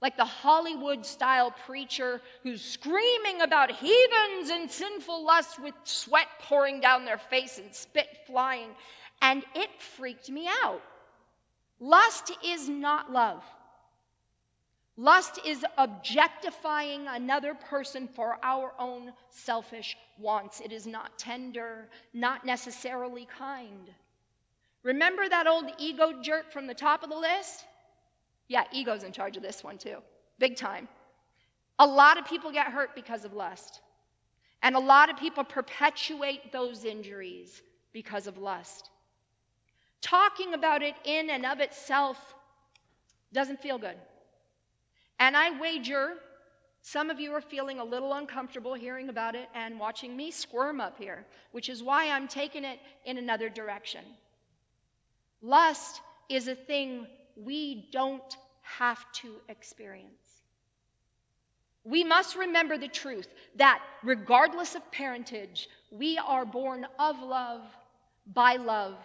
like 0.00 0.16
the 0.16 0.24
Hollywood 0.24 1.04
style 1.04 1.50
preacher 1.66 2.20
who's 2.42 2.62
screaming 2.62 3.40
about 3.42 3.70
heathens 3.70 4.50
and 4.50 4.70
sinful 4.70 5.24
lust 5.24 5.62
with 5.62 5.74
sweat 5.84 6.26
pouring 6.40 6.80
down 6.80 7.04
their 7.04 7.18
face 7.18 7.58
and 7.58 7.74
spit 7.74 8.08
flying. 8.26 8.70
And 9.22 9.44
it 9.54 9.70
freaked 9.80 10.28
me 10.30 10.48
out. 10.62 10.82
Lust 11.80 12.32
is 12.44 12.68
not 12.68 13.12
love. 13.12 13.42
Lust 14.96 15.40
is 15.44 15.64
objectifying 15.76 17.06
another 17.08 17.54
person 17.54 18.06
for 18.06 18.38
our 18.44 18.72
own 18.78 19.12
selfish 19.28 19.96
wants. 20.18 20.60
It 20.60 20.70
is 20.70 20.86
not 20.86 21.18
tender, 21.18 21.88
not 22.12 22.46
necessarily 22.46 23.26
kind. 23.26 23.90
Remember 24.84 25.28
that 25.28 25.48
old 25.48 25.64
ego 25.78 26.22
jerk 26.22 26.52
from 26.52 26.68
the 26.68 26.74
top 26.74 27.02
of 27.02 27.10
the 27.10 27.18
list? 27.18 27.64
Yeah, 28.46 28.64
ego's 28.72 29.02
in 29.02 29.10
charge 29.10 29.36
of 29.36 29.42
this 29.42 29.64
one 29.64 29.78
too, 29.78 29.96
big 30.38 30.56
time. 30.56 30.86
A 31.80 31.86
lot 31.86 32.18
of 32.18 32.26
people 32.26 32.52
get 32.52 32.68
hurt 32.68 32.94
because 32.94 33.24
of 33.24 33.32
lust. 33.32 33.80
And 34.62 34.76
a 34.76 34.80
lot 34.80 35.10
of 35.10 35.16
people 35.16 35.42
perpetuate 35.44 36.52
those 36.52 36.84
injuries 36.84 37.62
because 37.92 38.26
of 38.26 38.38
lust. 38.38 38.90
Talking 40.00 40.54
about 40.54 40.82
it 40.82 40.94
in 41.04 41.30
and 41.30 41.44
of 41.44 41.60
itself 41.60 42.34
doesn't 43.32 43.60
feel 43.60 43.78
good. 43.78 43.96
And 45.24 45.34
I 45.34 45.58
wager 45.58 46.16
some 46.82 47.08
of 47.08 47.18
you 47.18 47.32
are 47.32 47.40
feeling 47.40 47.80
a 47.80 47.84
little 47.84 48.12
uncomfortable 48.12 48.74
hearing 48.74 49.08
about 49.08 49.34
it 49.34 49.48
and 49.54 49.80
watching 49.80 50.14
me 50.14 50.30
squirm 50.30 50.82
up 50.82 50.98
here, 50.98 51.24
which 51.52 51.70
is 51.70 51.82
why 51.82 52.10
I'm 52.10 52.28
taking 52.28 52.62
it 52.62 52.78
in 53.06 53.16
another 53.16 53.48
direction. 53.48 54.04
Lust 55.40 56.02
is 56.28 56.46
a 56.46 56.54
thing 56.54 57.06
we 57.36 57.88
don't 57.90 58.36
have 58.60 59.10
to 59.22 59.36
experience. 59.48 60.42
We 61.84 62.04
must 62.04 62.36
remember 62.36 62.76
the 62.76 62.88
truth 62.88 63.28
that 63.56 63.80
regardless 64.02 64.74
of 64.74 64.92
parentage, 64.92 65.70
we 65.90 66.18
are 66.18 66.44
born 66.44 66.86
of 66.98 67.18
love, 67.22 67.62
by 68.26 68.56
love, 68.56 68.98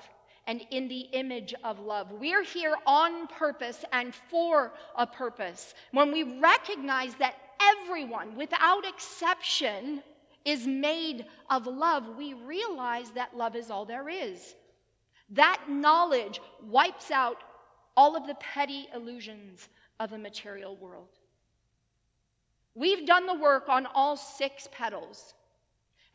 and 0.50 0.66
in 0.72 0.88
the 0.88 1.02
image 1.12 1.54
of 1.64 1.80
love. 1.80 2.12
We're 2.12 2.42
here 2.42 2.74
on 2.88 3.28
purpose 3.28 3.86
and 3.94 4.16
for 4.32 4.74
a 4.96 5.06
purpose. 5.06 5.76
When 5.92 6.12
we 6.12 6.24
recognize 6.24 7.14
that 7.20 7.36
everyone, 7.62 8.36
without 8.36 8.84
exception, 8.84 10.02
is 10.44 10.66
made 10.66 11.28
of 11.52 11.68
love, 11.68 12.18
we 12.18 12.34
realize 12.34 13.12
that 13.12 13.38
love 13.38 13.56
is 13.56 13.70
all 13.70 13.86
there 13.86 14.10
is. 14.10 14.56
That 15.30 15.62
knowledge 15.70 16.42
wipes 16.68 17.12
out 17.12 17.38
all 17.96 18.16
of 18.16 18.26
the 18.26 18.36
petty 18.40 18.88
illusions 18.96 19.70
of 20.00 20.10
the 20.10 20.18
material 20.18 20.76
world. 20.78 21.10
We've 22.74 23.06
done 23.06 23.28
the 23.28 23.36
work 23.36 23.70
on 23.70 23.86
all 23.86 24.18
six 24.18 24.68
petals, 24.72 25.36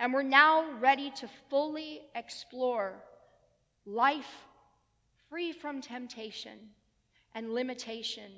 and 0.00 0.12
we're 0.12 0.24
now 0.24 0.72
ready 0.80 1.12
to 1.18 1.28
fully 1.48 2.00
explore 2.16 2.94
life 3.86 4.44
free 5.28 5.52
from 5.52 5.80
temptation 5.80 6.58
and 7.34 7.52
limitation, 7.52 8.30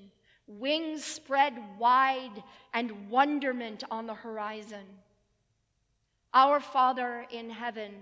wings 0.46 1.04
spread 1.04 1.54
wide 1.78 2.42
and 2.72 3.10
wonderment 3.10 3.84
on 3.90 4.06
the 4.06 4.14
horizon. 4.14 4.84
Our 6.32 6.60
Father 6.60 7.26
in 7.30 7.50
heaven, 7.50 7.92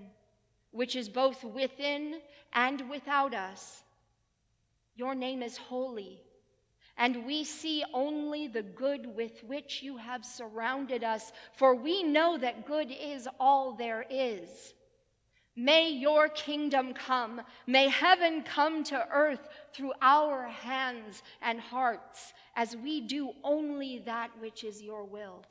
which 0.71 0.97
is 0.97 1.09
both 1.09 1.43
within 1.45 2.21
and 2.53 2.89
without 2.91 3.35
us. 3.35 3.83
Your 4.97 5.15
name 5.15 5.43
is 5.43 5.57
holy, 5.57 6.21
and 6.97 7.27
we 7.27 7.43
see 7.43 7.85
only 7.93 8.47
the 8.47 8.63
good 8.63 9.07
with 9.07 9.43
which 9.45 9.83
you 9.83 9.97
have 9.97 10.25
surrounded 10.25 11.03
us, 11.03 11.33
for 11.53 11.75
we 11.75 12.03
know 12.05 12.39
that 12.39 12.67
good 12.67 12.93
is 12.93 13.27
all 13.41 13.73
there 13.73 14.07
is. 14.09 14.75
May 15.57 15.91
your 15.91 16.29
kingdom 16.29 16.95
come. 16.95 17.41
May 17.67 17.89
heaven 17.89 18.43
come 18.43 18.83
to 18.85 19.07
earth 19.11 19.49
through 19.73 19.93
our 20.03 20.49
hands 20.49 21.23
and 21.41 21.61
hearts 21.61 22.33
as 22.57 22.77
we 22.77 23.01
do 23.01 23.31
only 23.43 24.01
that 24.01 24.31
which 24.41 24.65
is 24.65 24.83
your 24.83 25.05
will 25.05 25.45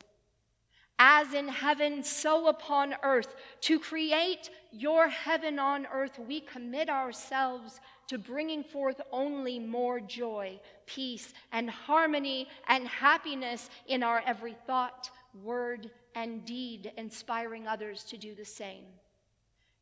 as 0.99 1.33
in 1.33 1.49
heaven, 1.49 2.01
so 2.01 2.47
upon 2.47 2.95
earth. 3.03 3.35
To 3.61 3.77
create 3.77 4.49
your 4.71 5.09
heaven 5.09 5.59
on 5.59 5.85
earth, 5.91 6.17
we 6.17 6.39
commit 6.39 6.89
ourselves 6.89 7.81
to 8.07 8.17
bringing 8.17 8.63
forth 8.63 9.01
only 9.11 9.59
more 9.59 9.99
joy, 9.99 10.59
peace, 10.85 11.33
and 11.51 11.69
harmony 11.69 12.47
and 12.67 12.87
happiness 12.87 13.69
in 13.87 14.01
our 14.01 14.23
every 14.25 14.55
thought, 14.65 15.09
word, 15.43 15.91
and 16.15 16.45
deed, 16.45 16.93
inspiring 16.97 17.67
others 17.67 18.03
to 18.05 18.17
do 18.17 18.33
the 18.33 18.45
same. 18.45 18.85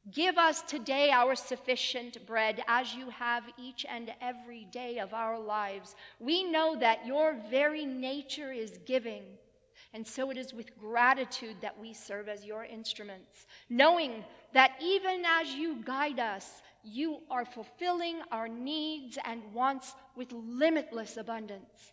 Give 0.10 0.38
us 0.40 0.64
today 0.64 1.12
our 1.12 1.36
sufficient 1.36 2.26
bread 2.26 2.64
as 2.68 2.96
you 2.96 3.10
have 3.12 3.44
each 3.60 3.86
and 3.88 4.12
every 4.20 4.66
day 4.72 4.98
of 4.98 5.14
our 5.14 5.40
lives. 5.40 5.96
We 6.20 6.44
know 6.44 6.76
that 6.80 7.06
your 7.06 7.36
very 7.52 7.86
nature 7.86 8.52
is 8.52 8.80
giving. 8.86 9.24
And 9.94 10.08
so 10.08 10.32
it 10.32 10.38
is 10.38 10.54
with 10.54 10.76
gratitude 10.80 11.58
that 11.62 11.80
we 11.80 11.94
serve 11.94 12.30
as 12.30 12.46
your 12.46 12.64
instruments, 12.66 13.46
knowing 13.70 14.24
that 14.54 14.72
even 14.82 15.24
as 15.24 15.54
you 15.54 15.84
guide 15.84 16.20
us, 16.20 16.62
you 16.84 17.20
are 17.30 17.46
fulfilling 17.46 18.22
our 18.32 18.48
needs 18.48 19.20
and 19.24 19.42
wants 19.54 19.94
with 20.16 20.32
limitless 20.32 21.18
abundance. 21.18 21.92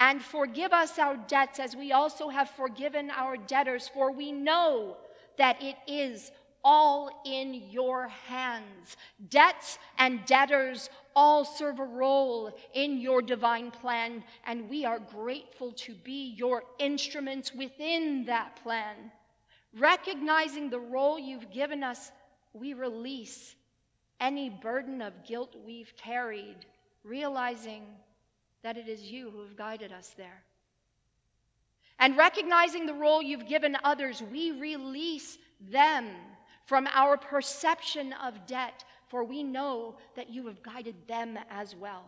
And 0.00 0.20
forgive 0.20 0.72
us 0.72 0.98
our 0.98 1.16
debts 1.16 1.60
as 1.60 1.76
we 1.76 1.92
also 1.92 2.28
have 2.30 2.50
forgiven 2.50 3.10
our 3.10 3.36
debtors, 3.36 3.88
for 3.88 4.10
we 4.10 4.32
know 4.32 4.96
that 5.38 5.62
it 5.62 5.76
is 5.86 6.32
all 6.64 7.22
in 7.24 7.54
your 7.70 8.08
hands. 8.08 8.96
Debts 9.28 9.78
and 9.98 10.24
debtors 10.26 10.90
all 11.14 11.44
serve 11.44 11.78
a 11.78 11.84
role 11.84 12.56
in 12.74 12.98
your 12.98 13.22
divine 13.22 13.70
plan, 13.70 14.22
and 14.46 14.68
we 14.68 14.84
are 14.84 14.98
grateful 14.98 15.72
to 15.72 15.94
be 15.94 16.34
your 16.36 16.62
instruments 16.78 17.52
within 17.54 18.24
that 18.26 18.56
plan. 18.62 18.96
Recognizing 19.78 20.70
the 20.70 20.80
role 20.80 21.18
you've 21.18 21.50
given 21.50 21.82
us, 21.82 22.12
we 22.52 22.74
release 22.74 23.54
any 24.20 24.50
burden 24.50 25.02
of 25.02 25.24
guilt 25.24 25.56
we've 25.64 25.92
carried, 25.96 26.66
realizing 27.02 27.82
that 28.62 28.76
it 28.76 28.88
is 28.88 29.10
you 29.10 29.30
who 29.30 29.42
have 29.42 29.56
guided 29.56 29.92
us 29.92 30.14
there. 30.16 30.42
And 31.98 32.16
recognizing 32.16 32.86
the 32.86 32.94
role 32.94 33.22
you've 33.22 33.48
given 33.48 33.76
others, 33.84 34.22
we 34.30 34.52
release 34.52 35.38
them 35.70 36.06
from 36.66 36.88
our 36.92 37.16
perception 37.16 38.12
of 38.22 38.46
debt, 38.46 38.84
for 39.08 39.24
we 39.24 39.42
know 39.42 39.96
that 40.16 40.30
you 40.30 40.46
have 40.46 40.62
guided 40.62 40.94
them 41.06 41.38
as 41.50 41.76
well. 41.76 42.04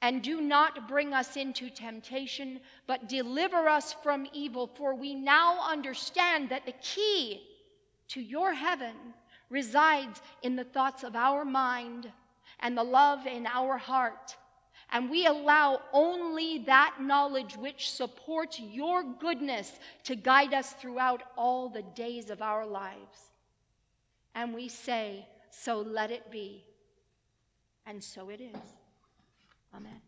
And 0.00 0.22
do 0.22 0.40
not 0.40 0.88
bring 0.88 1.12
us 1.12 1.36
into 1.36 1.70
temptation, 1.70 2.60
but 2.86 3.08
deliver 3.08 3.68
us 3.68 3.94
from 4.02 4.28
evil, 4.32 4.70
for 4.76 4.94
we 4.94 5.14
now 5.14 5.58
understand 5.68 6.50
that 6.50 6.66
the 6.66 6.74
key 6.80 7.42
to 8.08 8.20
your 8.20 8.54
heaven 8.54 8.94
resides 9.50 10.20
in 10.42 10.54
the 10.54 10.64
thoughts 10.64 11.02
of 11.02 11.16
our 11.16 11.44
mind 11.44 12.12
and 12.60 12.76
the 12.76 12.84
love 12.84 13.26
in 13.26 13.46
our 13.46 13.76
heart. 13.76 14.36
And 14.90 15.10
we 15.10 15.26
allow 15.26 15.80
only 15.92 16.58
that 16.60 16.96
knowledge 17.00 17.56
which 17.56 17.90
supports 17.90 18.58
your 18.58 19.02
goodness 19.02 19.78
to 20.04 20.16
guide 20.16 20.54
us 20.54 20.72
throughout 20.72 21.22
all 21.36 21.68
the 21.68 21.82
days 21.82 22.30
of 22.30 22.40
our 22.40 22.66
lives. 22.66 23.27
And 24.38 24.54
we 24.54 24.68
say, 24.68 25.26
So 25.50 25.80
let 25.80 26.12
it 26.12 26.30
be. 26.30 26.64
And 27.84 28.02
so 28.02 28.28
it 28.28 28.40
is. 28.40 28.62
Amen. 29.74 30.00